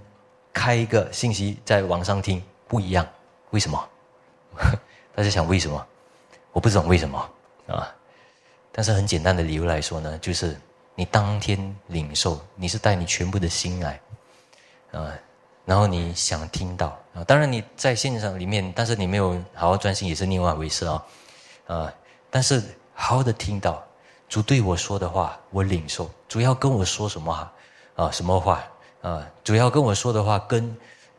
[0.53, 2.43] 开一个信息在网上听。
[2.67, 3.07] 不一样，
[3.51, 3.89] 为什么？
[5.15, 5.87] 大家想为什么？
[6.51, 7.17] 我不懂为什么
[7.67, 7.95] 啊！
[8.73, 10.59] 但是很简单的理由来说呢，就是
[10.95, 13.97] 你当天领受，你是带你全部的心来
[14.91, 15.11] 啊，
[15.65, 21.05] 然后你想听到啊，当然你在现场里面，但是你没有好好专心，也是另外一回事啊
[21.67, 21.93] 啊！
[22.29, 22.61] 但是
[22.93, 23.83] 好好的听到
[24.29, 26.09] 主对我说的话，我领受。
[26.27, 27.53] 主要跟我说什么啊？
[27.95, 28.63] 啊，什么话
[29.01, 29.25] 啊？
[29.43, 30.75] 主要跟我说的话跟。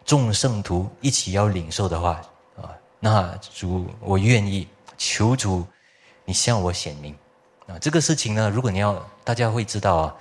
[0.08, 2.18] 众圣徒一起要领受的话
[2.56, 4.66] 啊，那主我愿意
[4.96, 5.66] 求主，
[6.24, 7.14] 你向我显明
[7.66, 7.76] 啊。
[7.78, 10.16] 这个事情呢，如果你要大家会知道啊，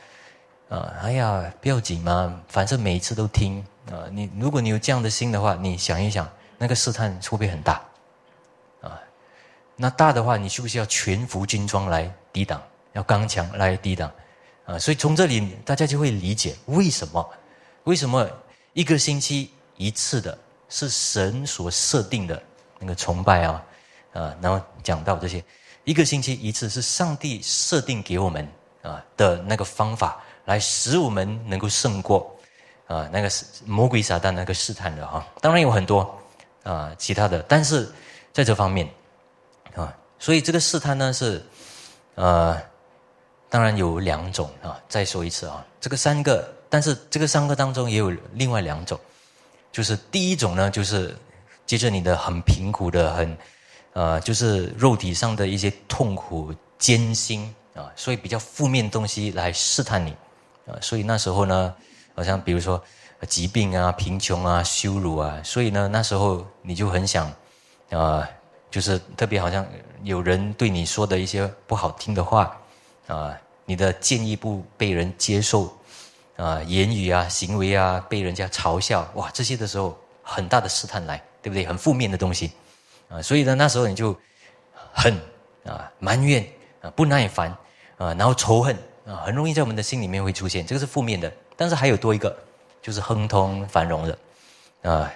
[0.69, 4.05] 啊，哎呀，不要紧嘛，反正每一次都听啊。
[4.11, 7.81] 你如果你有这样的心的话，你想一想，那个试探会不会很大
[8.81, 8.99] 啊？
[9.75, 12.61] 那大的话，你需不需要全副军装来抵挡？
[12.93, 14.11] 要刚强来抵挡
[14.65, 14.77] 啊？
[14.77, 17.29] 所以从这里大家就会理解为什么？
[17.83, 18.29] 为什么
[18.73, 19.51] 一个星期？
[19.79, 20.35] 一次的
[20.69, 22.41] 是神所设定的
[22.79, 23.63] 那个崇拜啊，
[24.13, 25.43] 啊，然后讲到这些，
[25.83, 28.49] 一个星期一次是上帝设定给我们
[28.81, 32.33] 啊的那个方法来使我们能够胜过
[32.87, 33.29] 啊那个
[33.65, 35.27] 魔鬼撒旦那个试探的哈。
[35.41, 36.17] 当然有很多
[36.63, 37.91] 啊其他的，但是
[38.31, 38.89] 在这方面
[39.75, 41.43] 啊，所以这个试探呢是
[42.15, 42.57] 呃，
[43.49, 44.79] 当然有两种啊。
[44.87, 48.97] 再说一次啊，这个三个，但是这个三个当中也有另外两种，
[49.71, 51.13] 就是第一种呢，就是
[51.65, 53.37] 接着你的很贫苦的很。
[53.93, 60.15] 呃，就是肉体上的一些痛苦、艰辛啊，所以比较负面东西来试探你
[60.67, 61.73] 啊，所以那时候呢，
[62.13, 62.81] 好像比如说
[63.27, 67.31] 疾病啊、贫穷啊、羞辱啊，所以呢，那时候你就很想
[67.89, 68.27] 啊，
[68.69, 69.65] 就是特别好像
[70.03, 72.55] 有人对你说的一些不好听的话
[73.07, 75.75] 啊，你的建议不被人接受
[76.35, 81.65] 啊，言语啊、行为啊被人家嘲笑，哇，这些的时候很大的试探来，对不对？
[81.65, 82.51] 很负面的东西。
[83.09, 84.13] 啊，所以呢，那时候你就
[84.93, 85.17] 恨
[85.65, 86.45] 啊、埋怨
[86.81, 87.49] 啊、不耐烦
[87.97, 88.77] 啊，然后仇恨
[89.07, 91.31] 啊，很容易在我们的心里面会出现，这个是负面的。
[91.55, 92.35] 但是还有多一个，
[92.81, 94.17] 就是亨通繁荣的
[94.91, 95.11] 啊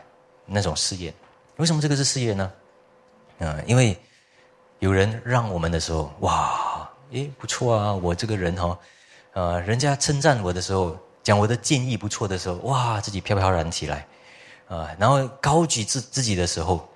[0.46, 1.14] 那种事业。
[1.58, 2.52] 为什么这个是事业呢？
[3.40, 3.98] 啊，因为
[4.80, 8.80] 有人让我们的时候，哇，诶，不错啊，我这个人哈，
[9.34, 14.08] 呃，人家称赞我的时候，讲我的建议不错的时候，哇，自己飘飘然起来
[14.68, 16.88] 啊，然后高举自自己的时候。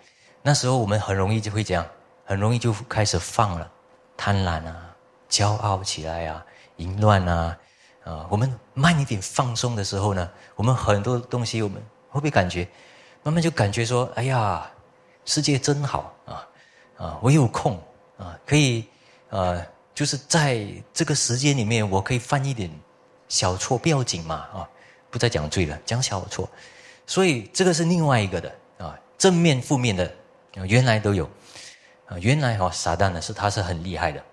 [0.42, 1.84] 那时候我们很容易就会这样，
[2.24, 3.70] 很容易就开始放了，
[4.16, 4.96] 贪婪啊，
[5.28, 6.46] 骄傲起来啊，
[6.78, 7.58] 淫乱啊，
[8.04, 12.68] 啊，我们慢一点放松的时候呢，我们很多东西我们会不会感觉，
[13.24, 14.70] 慢慢就感觉说，哎呀，
[15.26, 16.48] 世界真好啊，
[16.98, 17.80] 啊，我有空
[18.18, 18.86] 啊，可以
[19.30, 19.62] 啊，
[19.94, 22.70] 就是在这个时间里面，我可以犯一点
[23.28, 24.70] 小错不要紧嘛啊，
[25.10, 26.50] 不再讲罪了，讲小错，
[27.06, 30.12] 所以这个是另外一个的啊，正面负面的。
[30.68, 31.30] 原来都有，
[32.06, 34.24] 啊，原来哈撒旦呢是他是很厉害的，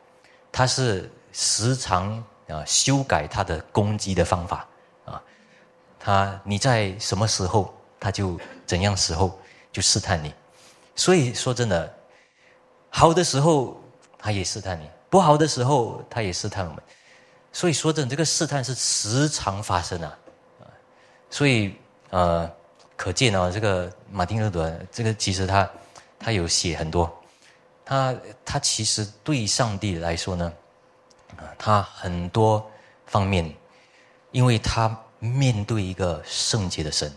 [0.53, 4.68] 他是时常啊修改他的攻击的方法
[5.07, 5.22] 啊，
[5.98, 9.38] 他你在什么时候他就怎样时候
[9.72, 10.34] 就试探你，
[10.94, 11.94] 所以说真的，
[12.90, 13.80] 好的时候
[14.18, 16.82] 他也试探你，不好的时候他也试探我们，
[17.53, 20.18] 所以说真这个试探是时常发生啊，
[20.61, 20.64] 啊，
[21.30, 21.74] 所以
[22.11, 22.50] 呃
[22.96, 25.68] 可见啊这个马丁路德这个其实他。
[26.24, 27.12] 他有写很多，
[27.84, 30.53] 他他其实对上帝来说呢，
[31.43, 32.64] 啊，他很多
[33.07, 33.53] 方面，
[34.30, 37.12] 因为他面对一个圣洁的神，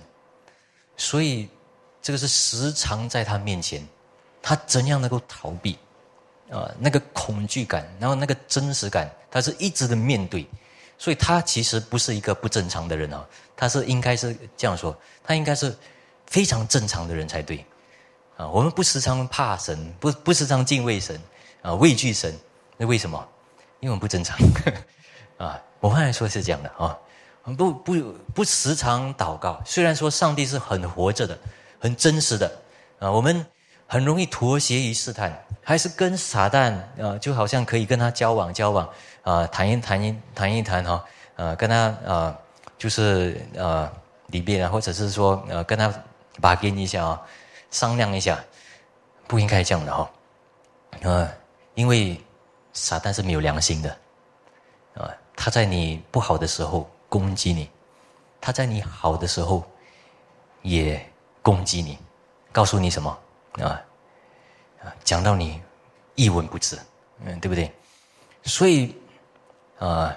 [0.97, 1.47] 所以
[2.01, 3.87] 这个是时常在他面前，
[4.41, 5.77] 他怎样能够逃避
[6.49, 6.69] 啊？
[6.79, 10.47] 那个恐惧感，然后那个真实感，他是一直的面对，
[10.97, 15.75] 所以他其实不是一个不正常的人啊，他是应该是这样说，他应该是
[16.25, 17.65] 非常正常的人才对。
[18.37, 21.17] 啊，我们不时常怕神，不不时常敬畏神，
[21.61, 22.37] 啊，畏惧神，
[22.75, 23.25] 那为什么？
[23.85, 24.35] 因为不正常，
[25.37, 26.97] 啊，我刚才说是这样的啊，
[27.55, 27.93] 不不
[28.33, 29.61] 不时常祷告。
[29.63, 31.37] 虽然说上帝是很活着的，
[31.79, 32.51] 很真实的，
[32.97, 33.45] 啊，我们
[33.85, 35.31] 很容易妥协于试探，
[35.61, 38.89] 还是跟撒旦啊，就好像可以跟他交往交往，
[39.21, 41.05] 啊，谈一谈一谈一谈哈，
[41.35, 42.35] 呃，跟他啊，
[42.79, 43.87] 就是呃
[44.29, 45.93] 里边啊，或者是说呃跟他
[46.41, 47.21] 把跟一下啊。
[47.71, 48.41] 商量一下，
[49.27, 50.09] 不应该这样的哈，
[51.03, 51.29] 啊，
[51.73, 52.17] 因为
[52.75, 53.89] 撒旦是没有良心的，
[54.93, 57.67] 啊，他在你不好的时候攻击你，
[58.39, 59.63] 他在你好的时候
[60.61, 61.03] 也
[61.41, 61.97] 攻击你，
[62.51, 63.09] 告诉你什么
[63.53, 63.81] 啊？
[64.83, 65.59] 啊，讲到你
[66.13, 66.77] 一文不值，
[67.23, 67.73] 嗯，对不对？
[68.43, 68.95] 所以
[69.79, 70.15] 啊，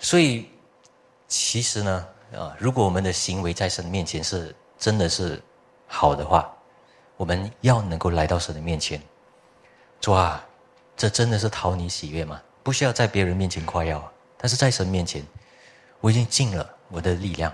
[0.00, 0.50] 所以
[1.28, 5.40] 其实呢，啊，如果我们的行为在神面前是真的是。
[5.94, 6.50] 好的话，
[7.18, 8.98] 我们要能够来到神的面前，
[10.00, 10.42] 主啊，
[11.02, 12.40] 这真的是讨你喜悦吗？
[12.62, 15.20] 不需要在别人面前夸耀，但是在神面前，
[15.98, 17.52] 我已经尽了我的力量，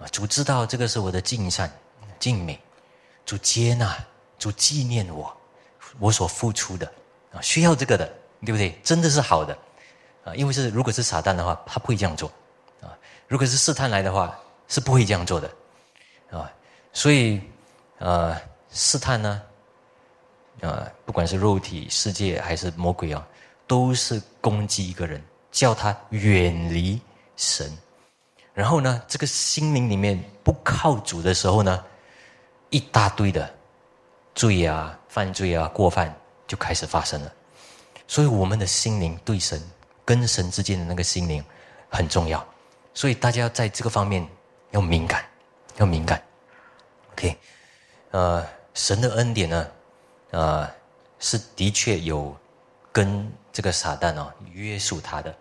[0.00, 1.70] 啊，主知道这个是我的尽善
[2.18, 2.58] 尽美，
[3.26, 3.94] 主接纳，
[4.38, 5.36] 主纪念我，
[5.98, 6.90] 我所付出的
[7.34, 8.10] 啊，需要这个的，
[8.40, 8.74] 对不对？
[8.82, 9.54] 真的是好的，
[10.24, 12.32] 啊，因为是如果是撒旦的话，他不会这样做，
[12.80, 12.96] 啊，
[13.28, 14.34] 如果是试探来的话，
[14.66, 15.50] 是不会这样做的，
[16.30, 16.50] 啊，
[16.94, 17.38] 所以。
[17.98, 18.36] 呃，
[18.72, 19.40] 试探呢，
[20.62, 23.26] 呃，不管是肉体世界还是魔鬼啊，
[23.66, 27.00] 都是攻击一个人，叫他远离
[27.36, 27.76] 神。
[28.54, 31.84] 然后呢，这个心灵里面不靠主的时候呢，
[32.70, 33.52] 一大堆的
[34.36, 36.14] 罪啊、犯罪啊、过犯
[36.46, 37.32] 就开始发生了。
[38.06, 39.60] 所以，我们的心灵对神
[40.04, 41.42] 跟神之间的那个心灵
[41.88, 42.46] 很重要。
[42.94, 44.24] 所以，大家在这个方面
[44.70, 45.24] 要敏感，
[45.78, 46.22] 要敏感。
[47.14, 47.36] OK。
[48.10, 49.66] 呃，神的恩典呢，
[50.32, 50.68] 呃，
[51.18, 52.34] 是的确有
[52.90, 55.34] 跟这个撒旦哦约束他的，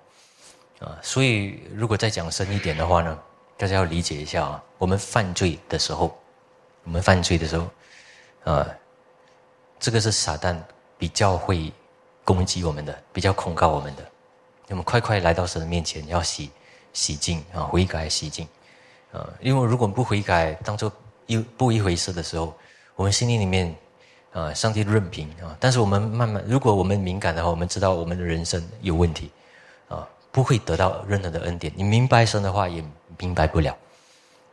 [0.80, 3.18] 啊，所以如果再讲深一点的话呢，
[3.58, 6.18] 大家要理解一下啊，我们犯罪的时候，
[6.84, 7.70] 我们犯罪的时候，
[8.44, 8.68] 啊，
[9.80, 10.58] 这个是撒旦
[10.98, 11.72] 比较会
[12.26, 14.06] 攻击我们的，比较控告我们的。
[14.68, 16.52] 那么快快来到神的面前，要洗
[16.94, 18.48] 洗净啊，悔改洗净
[19.14, 20.92] 啊，因为如果不悔改，当做
[21.28, 22.54] 一不一回事的时候，
[22.96, 23.74] 我们心里里面
[24.34, 29.32] 啊，上帝任凭啊，但是我们慢慢，如果我们敏感的话，我们知道我们的人生有问题
[29.88, 30.08] 啊。
[30.34, 31.74] 不会得到任何的恩典。
[31.76, 32.82] 你明白神的话也
[33.18, 33.78] 明白不了，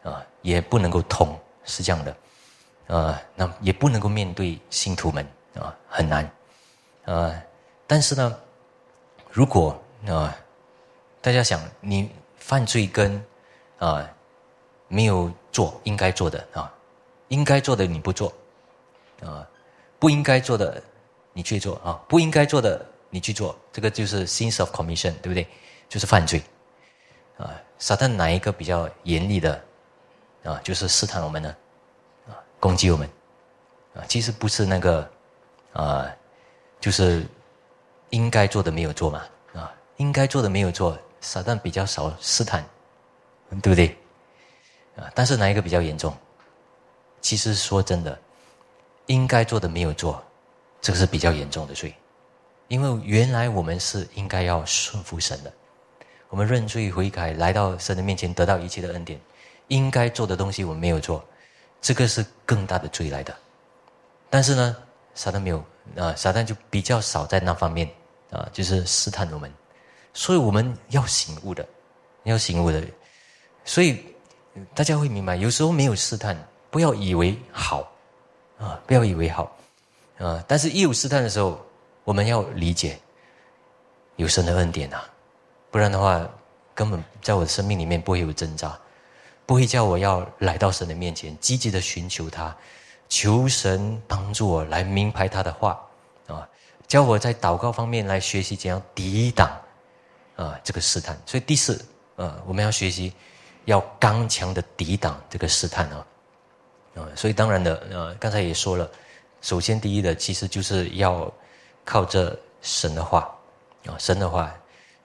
[0.02, 2.16] 啊，也不能够通，是这样的，
[2.88, 5.24] 啊，那也不能够面对信徒们
[5.54, 6.28] 啊，很难，
[7.04, 7.32] 啊，
[7.86, 8.36] 但是呢，
[9.30, 10.36] 如果啊，
[11.20, 13.24] 大家想你犯罪跟
[13.78, 14.04] 啊
[14.88, 16.74] 没有做应该做的啊，
[17.28, 18.32] 应该做的你不做，
[19.22, 19.46] 啊，
[19.98, 20.82] 不应该做的
[21.32, 25.46] 你去做啊，不应该做的你去做，这个就是 sins of commission，对不对？
[25.88, 26.42] 就是犯罪，
[27.38, 29.64] 啊，撒旦哪一个比较严厉的，
[30.44, 31.56] 啊，就是试探我们呢，
[32.28, 33.08] 啊，攻击我们，
[33.94, 35.10] 啊，其实不是那个，
[35.72, 36.06] 啊，
[36.78, 37.26] 就是
[38.10, 39.24] 应该做的没有做嘛，
[39.54, 42.62] 啊，应该做的没有做，撒旦比较少试探，
[43.62, 43.96] 对不对？
[44.96, 46.14] 啊，但是哪一个比较严重？
[47.22, 48.18] 其实说真的，
[49.08, 50.22] 应该做的没有做，
[50.80, 51.94] 这个是比较严重的罪，
[52.68, 55.52] 因为原来我们是应该要顺服神的。
[56.30, 59.20] 我们认罪悔改，来到神的面前，得到一切的恩典。
[59.68, 61.22] 应该做的东西我们没有做，
[61.80, 63.34] 这个是更大的罪来的。
[64.30, 64.76] 但是呢，
[65.14, 65.58] 撒旦没有
[65.96, 67.88] 啊，撒旦就比较少在那方面
[68.30, 69.52] 啊，就是试探我们。
[70.14, 71.66] 所以我们要醒悟的，
[72.24, 72.82] 要醒悟的。
[73.64, 74.02] 所以
[74.74, 76.36] 大家会明白，有时候没有试探，
[76.70, 77.90] 不要以为好
[78.58, 79.56] 啊，不要以为好
[80.18, 80.42] 啊。
[80.46, 81.64] 但是，一有试探的时候，
[82.04, 82.98] 我们要理解
[84.16, 85.08] 有神的恩典啊。
[85.70, 86.28] 不然的话，
[86.74, 88.78] 根本在我的生命里面不会有挣扎，
[89.44, 92.56] 不会叫我要来到神的面前，积极的寻求他，
[93.08, 95.78] 求神帮助我来明白他的话
[96.26, 96.48] 啊，
[96.86, 99.50] 教我在祷告方面来学习怎样抵挡
[100.36, 101.20] 啊这个试探。
[101.26, 101.84] 所以第四，
[102.16, 103.12] 呃，我们要学习
[103.66, 106.06] 要刚强的抵挡这个试探啊
[106.98, 107.08] 啊。
[107.14, 108.90] 所以当然的，呃，刚才也说了，
[109.40, 111.32] 首先第一的其实就是要
[111.84, 113.34] 靠着神的话
[113.86, 114.54] 啊，神的话。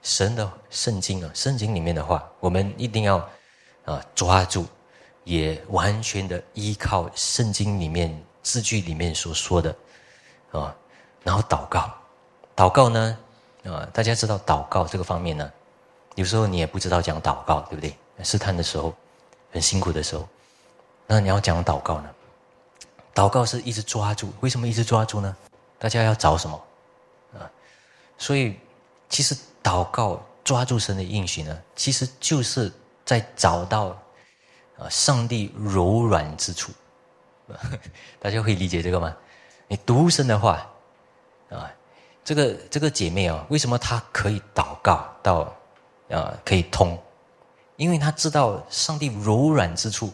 [0.06, 3.26] 神的圣经啊，圣经里面的话，我们一定要
[3.86, 4.66] 啊抓住，
[5.24, 9.74] 也完全的依靠圣经里面字句里面所说的
[10.52, 10.76] 啊，
[11.22, 11.90] 然后祷告，
[12.54, 13.18] 祷告呢
[13.64, 15.50] 啊，大家知道祷告这个方面呢，
[16.16, 17.96] 有时候你也不知道讲祷告，对不对？
[18.22, 18.94] 试探的时候，
[19.52, 20.28] 很辛苦的时候，
[21.06, 22.10] 那你要讲祷告呢？
[23.14, 25.36] 祷告是一直抓住，为什么一直抓住呢？
[25.78, 26.64] 大家要找什么
[27.34, 27.50] 啊？
[28.18, 28.58] 所以
[29.08, 29.36] 其实。
[29.64, 32.70] 祷告抓住神的应许呢，其实就是
[33.02, 33.96] 在找到
[34.76, 36.70] 啊上帝柔软之处。
[38.20, 39.16] 大家会理解这个吗？
[39.68, 40.70] 你读神的话
[41.48, 41.72] 啊，
[42.22, 45.50] 这个这个姐妹啊，为什么她可以祷告到
[46.10, 47.02] 啊可以通？
[47.76, 50.12] 因为她知道上帝柔软之处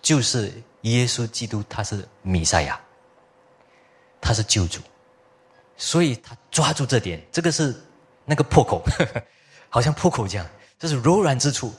[0.00, 2.80] 就是耶稣基督，他是弥赛亚，
[4.20, 4.80] 他是救主，
[5.76, 7.74] 所以他抓住这点，这个是。
[8.26, 8.80] 那个破口，
[9.68, 10.46] 好像破口这样，
[10.78, 11.74] 这是柔软之处，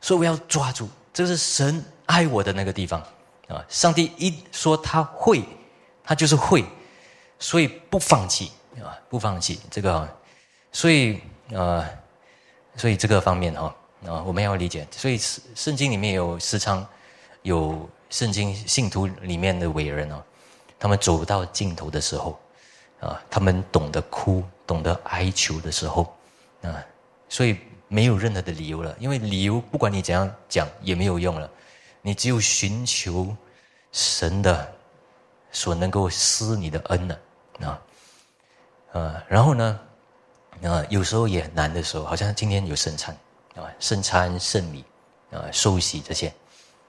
[0.00, 3.00] 所以我要抓住，这是神爱我的那个地方
[3.46, 3.64] 啊！
[3.68, 5.44] 上帝一说他会，
[6.02, 6.64] 他就是会，
[7.38, 8.50] 所以不放弃
[8.82, 10.08] 啊，不放弃这个，
[10.72, 11.20] 所以
[11.54, 11.88] 啊，
[12.76, 13.72] 所以这个方面哈
[14.04, 15.16] 啊，我们要理解，所以
[15.54, 16.84] 圣经里面有时常
[17.42, 20.22] 有圣经信徒里面的伟人哦，
[20.78, 22.38] 他们走到尽头的时候。
[23.02, 26.16] 啊，他们懂得哭，懂得哀求的时候，
[26.62, 26.86] 啊，
[27.28, 31.50] 所以没有任何的理由了，因为理由不管你怎样讲也没有用了，
[32.00, 33.36] 你只有寻求
[33.90, 34.72] 神的
[35.50, 37.20] 所能够施你的恩了，
[37.62, 37.82] 啊，
[38.92, 39.80] 啊，然后呢，
[40.62, 43.12] 啊，有时候也很难的时候，好像今天有圣餐，
[43.56, 44.84] 啊，圣餐圣礼，
[45.32, 46.32] 啊，受洗这些，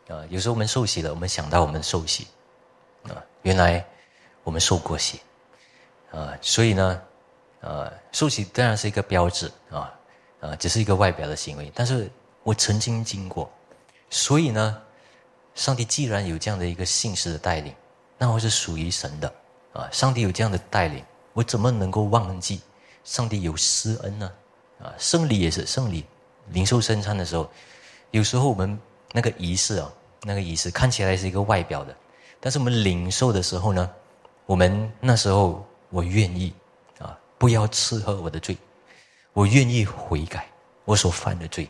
[0.07, 2.27] 啊，有时候我们受洗了，我们想到我们受洗，
[3.03, 3.85] 啊，原来
[4.43, 5.21] 我们受过洗。
[6.11, 7.01] 啊，所以呢，
[7.61, 9.91] 呃，受洗当然是一个标志啊，
[10.41, 11.71] 啊，只是一个外表的行为。
[11.73, 12.07] 但是
[12.43, 13.51] 我曾经经过，
[14.11, 14.79] 所以呢，
[15.55, 17.73] 上帝既然有这样的一个信实的带领，
[18.15, 19.33] 那我是属于神的
[19.73, 19.89] 啊。
[19.91, 22.61] 上帝有这样的带领，我怎么能够忘记
[23.03, 24.31] 上帝有施恩呢？
[24.83, 26.05] 啊，圣礼也是圣礼，
[26.49, 27.49] 灵受圣餐的时候，
[28.11, 28.79] 有时候我们
[29.13, 29.89] 那个仪式啊，
[30.23, 31.95] 那个仪式看起来是一个外表的，
[32.41, 33.89] 但是我们领受的时候呢，
[34.45, 35.65] 我们那时候。
[35.95, 36.51] 我愿意，
[36.97, 38.57] 啊，不要吃喝我的罪，
[39.33, 40.47] 我愿意悔改，
[40.85, 41.69] 我所犯的罪，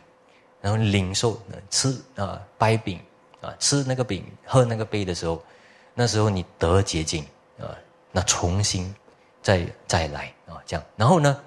[0.62, 1.38] 然后领受
[1.68, 2.98] 吃啊掰饼
[3.42, 5.44] 啊吃那个饼喝那个杯的时候，
[5.92, 7.22] 那时候你得洁净
[7.60, 7.76] 啊，
[8.12, 8.94] 那重新
[9.42, 11.40] 再再来啊这样，然后呢，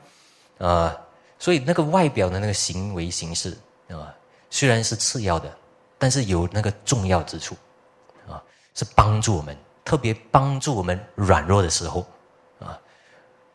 [0.60, 0.96] 啊，
[1.40, 3.58] 所以那个外表的那个行为形式
[3.90, 4.14] 啊，
[4.52, 5.58] 虽然是次要的，
[5.98, 7.56] 但是有那个重要之处
[8.28, 8.42] 啊，
[8.74, 12.06] 是帮助我们，特别帮助我们软弱的时候
[12.60, 12.80] 啊，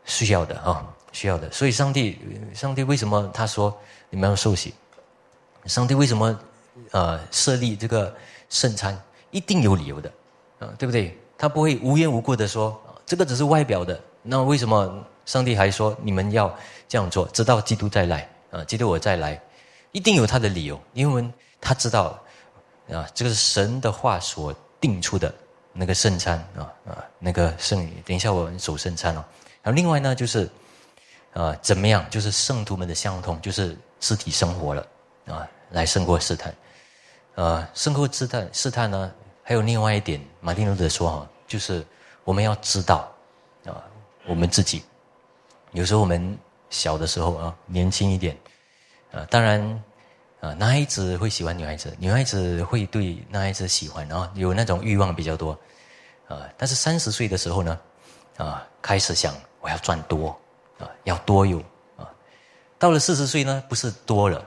[0.04, 0.86] 需要的啊。
[1.14, 2.18] 需要的，所以上帝，
[2.54, 3.78] 上帝为什么他说
[4.08, 4.72] 你们要受洗？
[5.66, 6.40] 上帝为什么
[6.92, 8.16] 呃设立这个
[8.48, 8.98] 圣餐？
[9.30, 10.10] 一定有理由的，
[10.58, 11.20] 啊，对不对？
[11.36, 14.00] 他不会无缘无故的说这个只是外表的。
[14.22, 16.50] 那为什么上帝还说你们要
[16.88, 17.26] 这样做？
[17.26, 19.38] 直到基督再来啊，基督我再来，
[19.90, 21.30] 一定有他的理由，因为
[21.60, 22.18] 他知道
[22.90, 25.34] 啊，这个是神的话所定出的
[25.72, 27.88] 那个圣餐啊啊，那个圣。
[28.04, 29.24] 等一下我们守圣餐哦。
[29.62, 30.48] 然后另外呢，就是。
[31.34, 32.04] 啊，怎么样？
[32.10, 34.86] 就是圣徒们的相通，就是肢体生活了
[35.24, 36.54] 啊，来胜过试探。
[37.36, 39.10] 呃，胜过试探，试探呢，
[39.42, 41.82] 还有另外一点，马丁路德说哈，就是
[42.22, 43.10] 我们要知道
[43.64, 43.80] 啊，
[44.26, 44.84] 我们自己
[45.70, 48.36] 有时候我们小的时候啊，年轻一点
[49.10, 49.82] 啊，当然
[50.42, 55.58] 啊，男孩子会喜欢女孩子，女孩子会对男孩子喜欢啊，有那种欲望比较多
[56.28, 56.42] 啊。
[56.58, 57.78] 但是三十岁的时候呢，
[58.36, 60.38] 啊，开始想我要赚多。
[60.78, 61.58] 啊，要多有
[61.96, 62.10] 啊！
[62.76, 64.44] 到了四十岁呢，不是多了，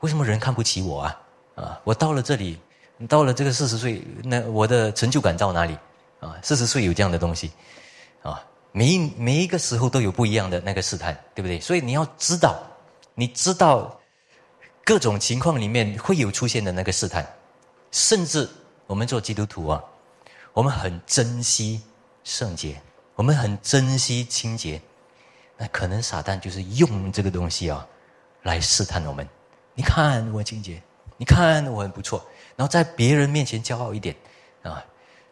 [0.00, 1.20] 为什么人看不起我啊？
[1.54, 2.58] 啊，我到了这里，
[3.06, 5.78] 到了这个四十岁，那我的成就感到哪里？
[6.18, 7.52] 啊，四十岁有这样的东西，
[8.22, 11.60] 啊，每一每一个时候都有不一样的那个试探，对不对？
[11.60, 12.60] 所以你要知道，
[13.14, 13.97] 你知道
[14.88, 17.22] 各种情况里面会有出现的那个试探，
[17.90, 18.48] 甚至
[18.86, 19.84] 我们做基督徒啊，
[20.54, 21.82] 我们很珍惜
[22.24, 22.80] 圣洁，
[23.14, 24.80] 我们很珍惜清洁。
[25.58, 27.86] 那可能撒旦就是用这个东西啊，
[28.44, 29.28] 来试探我们。
[29.74, 30.82] 你看我清洁，
[31.18, 32.24] 你看我很不错，
[32.56, 34.16] 然后在别人面前骄傲一点
[34.62, 34.82] 啊，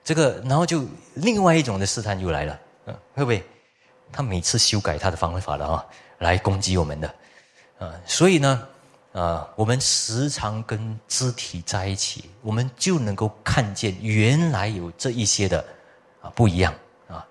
[0.04, 0.84] 这个然后就
[1.14, 3.42] 另外一种的试探又来了，啊，会不会？
[4.12, 5.86] 他每次修改他的方法了啊，
[6.18, 7.14] 来攻击我们的
[7.78, 8.68] 啊，所以呢，
[9.16, 15.64] 啊，我们时常跟肢体在一起，我们就能够看见原来有这一些的
[16.20, 16.74] 啊不一样
[17.08, 17.26] 啊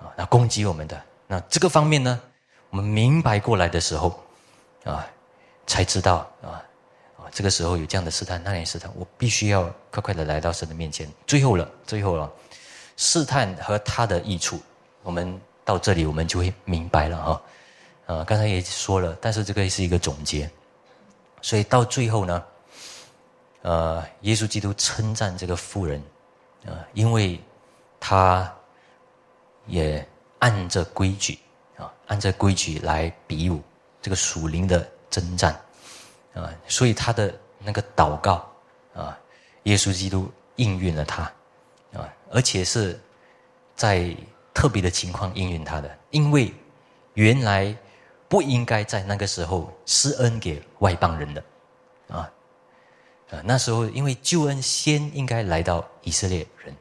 [0.00, 2.18] 啊，那攻击我们的那这个方面呢？
[2.70, 4.18] 我们明白过来的时候，
[4.84, 5.06] 啊，
[5.66, 6.64] 才知道啊，
[7.18, 11.06] 啊，这个时候有这样的试探，那样试探，我必须要快快的来到神的面前。
[11.26, 12.30] 最后了，最后了，
[12.96, 14.58] 试探和他的益处，
[15.02, 17.42] 我们到这里我们就会明白了哈。
[18.06, 20.50] 啊，刚才也说了，但是这个是一个总结，
[21.42, 22.44] 所以到最后呢，
[23.62, 26.02] 呃，耶稣基督称赞这个妇人，
[26.66, 27.40] 啊，因为
[27.98, 28.52] 他
[29.66, 30.06] 也
[30.38, 31.38] 按着规矩。
[31.78, 33.62] 啊，按照规矩来比武，
[34.02, 35.54] 这个属灵的征战，
[36.34, 38.44] 啊，所以他的那个祷告，
[38.92, 39.16] 啊，
[39.62, 41.22] 耶稣基督应允了他，
[41.92, 42.98] 啊，而且是
[43.76, 44.12] 在
[44.52, 46.52] 特别的情况应允他的，因为
[47.14, 47.72] 原来
[48.28, 51.42] 不应该在那个时候施恩给外邦人的，
[52.08, 52.30] 啊，
[53.30, 56.74] 啊，那时候因为救恩先应该来到以色列人，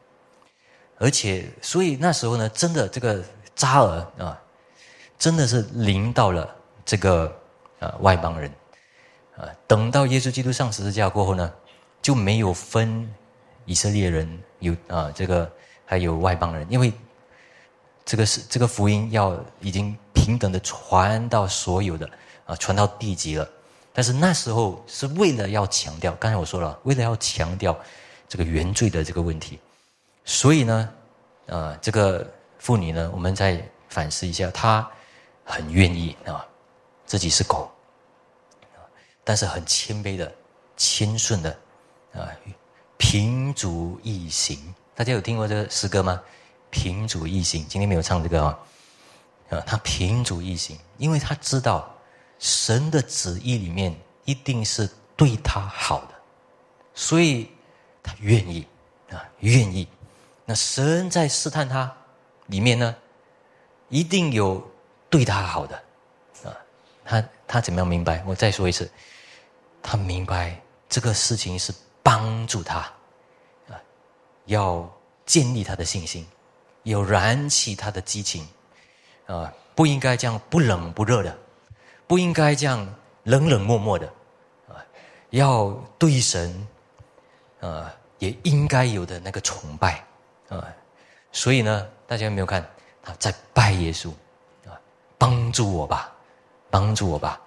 [0.98, 3.24] 而且所以那时候呢，真的这个
[3.56, 4.42] 扎尔啊。
[5.20, 7.36] 真的是临到了这个
[7.80, 8.52] 呃外邦人，
[9.36, 11.52] 啊，等到耶稣基督上十字架过后呢，
[12.04, 13.12] 就没有分
[13.66, 15.52] 以色列人有啊这个
[15.86, 16.94] 还有外邦人，因为
[18.06, 19.98] 这个是这个福音要已经
[20.28, 22.10] 平等的传到所有的
[22.46, 23.48] 啊传到地级了，
[23.94, 27.78] 但是那时候是为了要强调，刚才我说了，为了要强调
[28.28, 29.58] 这个原罪的这个问题，
[30.26, 30.90] 所以呢，
[31.48, 34.86] 啊这个妇女呢，我们再反思一下她。
[35.50, 36.46] 很愿意啊，
[37.06, 37.72] 自己是狗，
[39.24, 40.30] 但是很谦卑的、
[40.76, 41.58] 谦顺的
[42.12, 42.28] 啊，
[42.98, 44.60] 平足一行。
[44.94, 46.22] 大家有听过这个诗歌吗？
[46.70, 48.60] 平足一行，今天没有唱这个啊。
[49.50, 51.94] 啊，他平主一行，因为他知道
[52.40, 53.96] 神的旨意里面
[54.26, 56.14] 一定是对他好的，
[56.94, 57.50] 所以
[58.02, 58.66] 他愿意
[59.12, 59.88] 啊，愿意。
[60.46, 61.92] 那神在试探他
[62.48, 62.96] 里面呢，
[63.90, 64.66] 一定有。
[65.10, 65.84] 对他好的，
[66.44, 66.52] 啊，
[67.06, 68.22] 他他怎么样明白？
[68.28, 68.92] 我再说一次，
[69.82, 71.74] 他明白这个事情是
[72.04, 72.80] 帮助他，
[73.70, 73.80] 啊，
[74.48, 74.86] 要
[75.26, 76.28] 建立他的信心，
[76.84, 78.46] 要燃起他的激情，
[79.28, 81.38] 啊，不应该这样不冷不热的，
[82.08, 82.88] 不应该这样
[83.24, 84.08] 冷冷漠漠的，
[84.68, 84.76] 啊，
[85.30, 85.70] 要
[86.00, 86.68] 对神，
[87.60, 90.04] 啊，也应该有的那个崇拜，
[90.50, 90.68] 啊，
[91.32, 92.68] 所以呢，大家有没有看
[93.04, 94.10] 他在拜耶稣？
[94.66, 94.74] 啊
[95.20, 96.14] 帮助我吧，
[96.70, 97.42] 帮助我吧，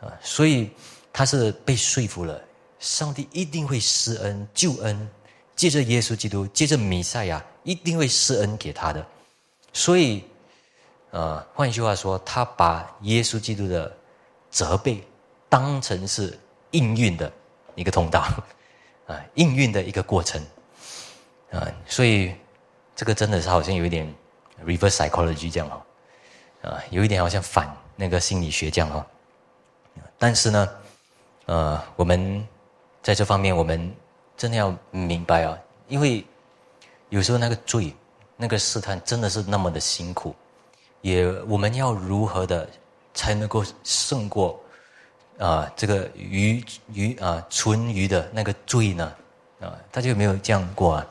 [0.00, 0.06] 啊！
[0.22, 0.70] 所以
[1.12, 2.40] 他是被说服了，
[2.78, 5.10] 上帝一定会施恩救恩，
[5.56, 9.04] 借着耶稣基督，借着弥赛亚，一定会施恩给他的。
[9.72, 10.22] 所以，
[11.18, 13.92] 呃，换句话说，他把耶稣基督的
[14.50, 15.02] 责备
[15.48, 16.38] 当成是
[16.70, 17.32] 应运的
[17.74, 18.20] 一个通道，
[19.08, 20.40] 啊，应运的一个过程，
[21.50, 22.32] 啊，所以
[22.94, 24.06] 这个真的是好像有一点
[24.64, 29.04] reverse psychology 这样哦，啊，有一点好像反那个心理学这样哦，
[30.16, 30.68] 但是呢。
[31.50, 32.46] 呃，我们
[33.02, 33.90] 在这方面，我们
[34.36, 35.58] 真的要明白啊，
[35.88, 36.22] 因为
[37.08, 37.96] 有时候那个罪、
[38.36, 40.36] 那个试探真的是那么的辛苦，
[41.00, 42.68] 也我们要如何的
[43.14, 44.58] 才能够胜过
[45.38, 49.12] 啊这个余余啊存余的那个罪呢？
[49.60, 51.06] 啊，大家有没有这样过啊？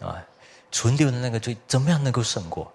[0.00, 0.22] 啊，
[0.70, 2.70] 存留的那个罪怎么样能够胜过？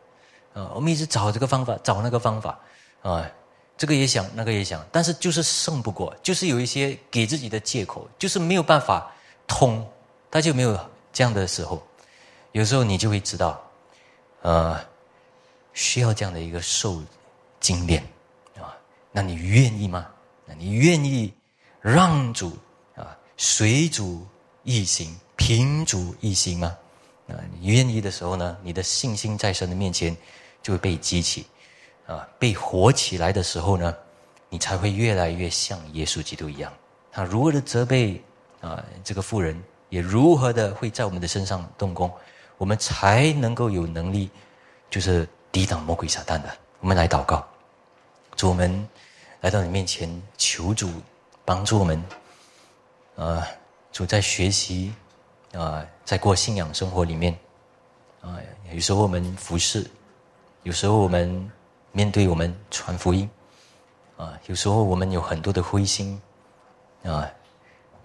[0.53, 2.59] 啊，我们一直找这个方法，找那个方法
[3.01, 3.29] 啊。
[3.77, 9.11] 这个也想，那个也想，但是就是胜不过，就是有一些给自己的借口，就是没有办法
[9.47, 9.83] 通。
[10.29, 10.79] 他就没有
[11.11, 11.81] 这样的时候，
[12.51, 13.59] 有时候你就会知道，
[14.43, 14.79] 呃，
[15.73, 17.01] 需要这样的一个受
[17.59, 18.01] 精炼
[18.55, 18.77] 啊。
[19.11, 20.07] 那你愿意吗？
[20.45, 21.33] 那你愿意
[21.81, 22.57] 让主
[22.95, 24.25] 啊，随主
[24.63, 26.77] 一行，凭主一心吗？
[27.27, 30.15] 啊，你愿意的时候呢，你的信心在神的面前
[30.61, 31.45] 就会被激起。
[32.07, 33.95] 啊，被活起来的时候呢，
[34.49, 36.73] 你才会越来越像耶稣基督一样。
[37.09, 38.21] 他如何的责备
[38.59, 39.57] 啊，这个妇人
[39.87, 42.11] 也如何的会在我们的身上动工，
[42.57, 44.29] 我们才能够有能力，
[44.89, 46.49] 就是抵挡魔鬼撒旦的。
[46.79, 47.45] 我们来祷告，
[48.35, 48.87] 主我们
[49.41, 50.89] 来到你面前，求主
[51.43, 52.03] 帮助我们。
[53.15, 53.45] 啊，
[53.91, 54.93] 主在学习
[55.53, 57.37] 啊，在过信仰生活里面
[58.21, 58.37] 啊，
[58.71, 59.89] 有时候我们服侍，
[60.63, 61.51] 有时候我们。
[61.93, 63.29] 面对我们传福音，
[64.15, 66.17] 啊，有时候我们有很多的灰心，
[67.03, 67.29] 啊，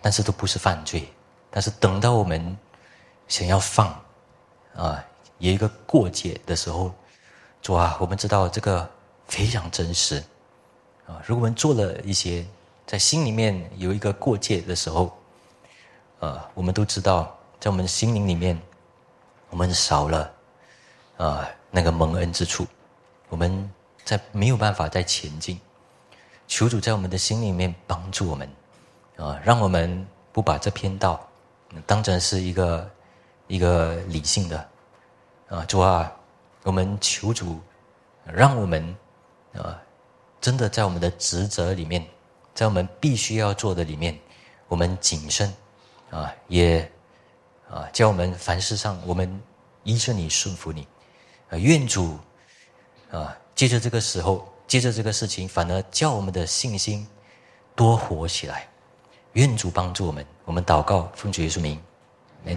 [0.02, 1.08] 但是都不是犯罪。
[1.52, 2.58] 但是等到我们
[3.28, 3.86] 想要放，
[4.74, 5.04] 啊，
[5.38, 6.92] 有一个过节的时候，
[7.66, 8.88] 主啊，我们知道这个
[9.26, 10.22] 非常真实，
[11.04, 12.46] 啊，如果我们做了一些
[12.86, 15.12] 在心里面有一个过界的时候，
[16.20, 18.56] 啊，我们都知道在我们心灵里面，
[19.50, 20.32] 我们少了
[21.16, 22.64] 啊那个蒙恩之处，
[23.30, 23.68] 我们。
[24.04, 25.60] 在没有办法再前进，
[26.46, 28.48] 求主在我们的心里面帮助我们，
[29.16, 31.28] 啊，让我们不把这篇道
[31.84, 32.88] 当成是一个
[33.48, 34.68] 一个理性的，
[35.48, 36.12] 啊，主啊，
[36.66, 37.60] 我们求主
[38.24, 38.96] 让我们
[39.54, 39.80] 啊，
[40.40, 42.04] 真的在我们的职责里面，
[42.56, 44.18] 在我们必须要做的里面，
[44.66, 45.54] 我们谨慎，
[46.10, 46.90] 啊，也
[47.70, 49.40] 啊，叫我们凡事上我们
[49.84, 50.88] 依着你顺服你，
[51.50, 52.18] 啊，愿主
[53.12, 53.38] 啊。
[53.54, 57.06] 借着这个时候，借着这个事情，反而叫我们的信心
[57.76, 58.68] 多活起来。
[59.34, 61.80] 愿主帮助我们，我们祷告奉主耶稣名，
[62.44, 62.52] 阿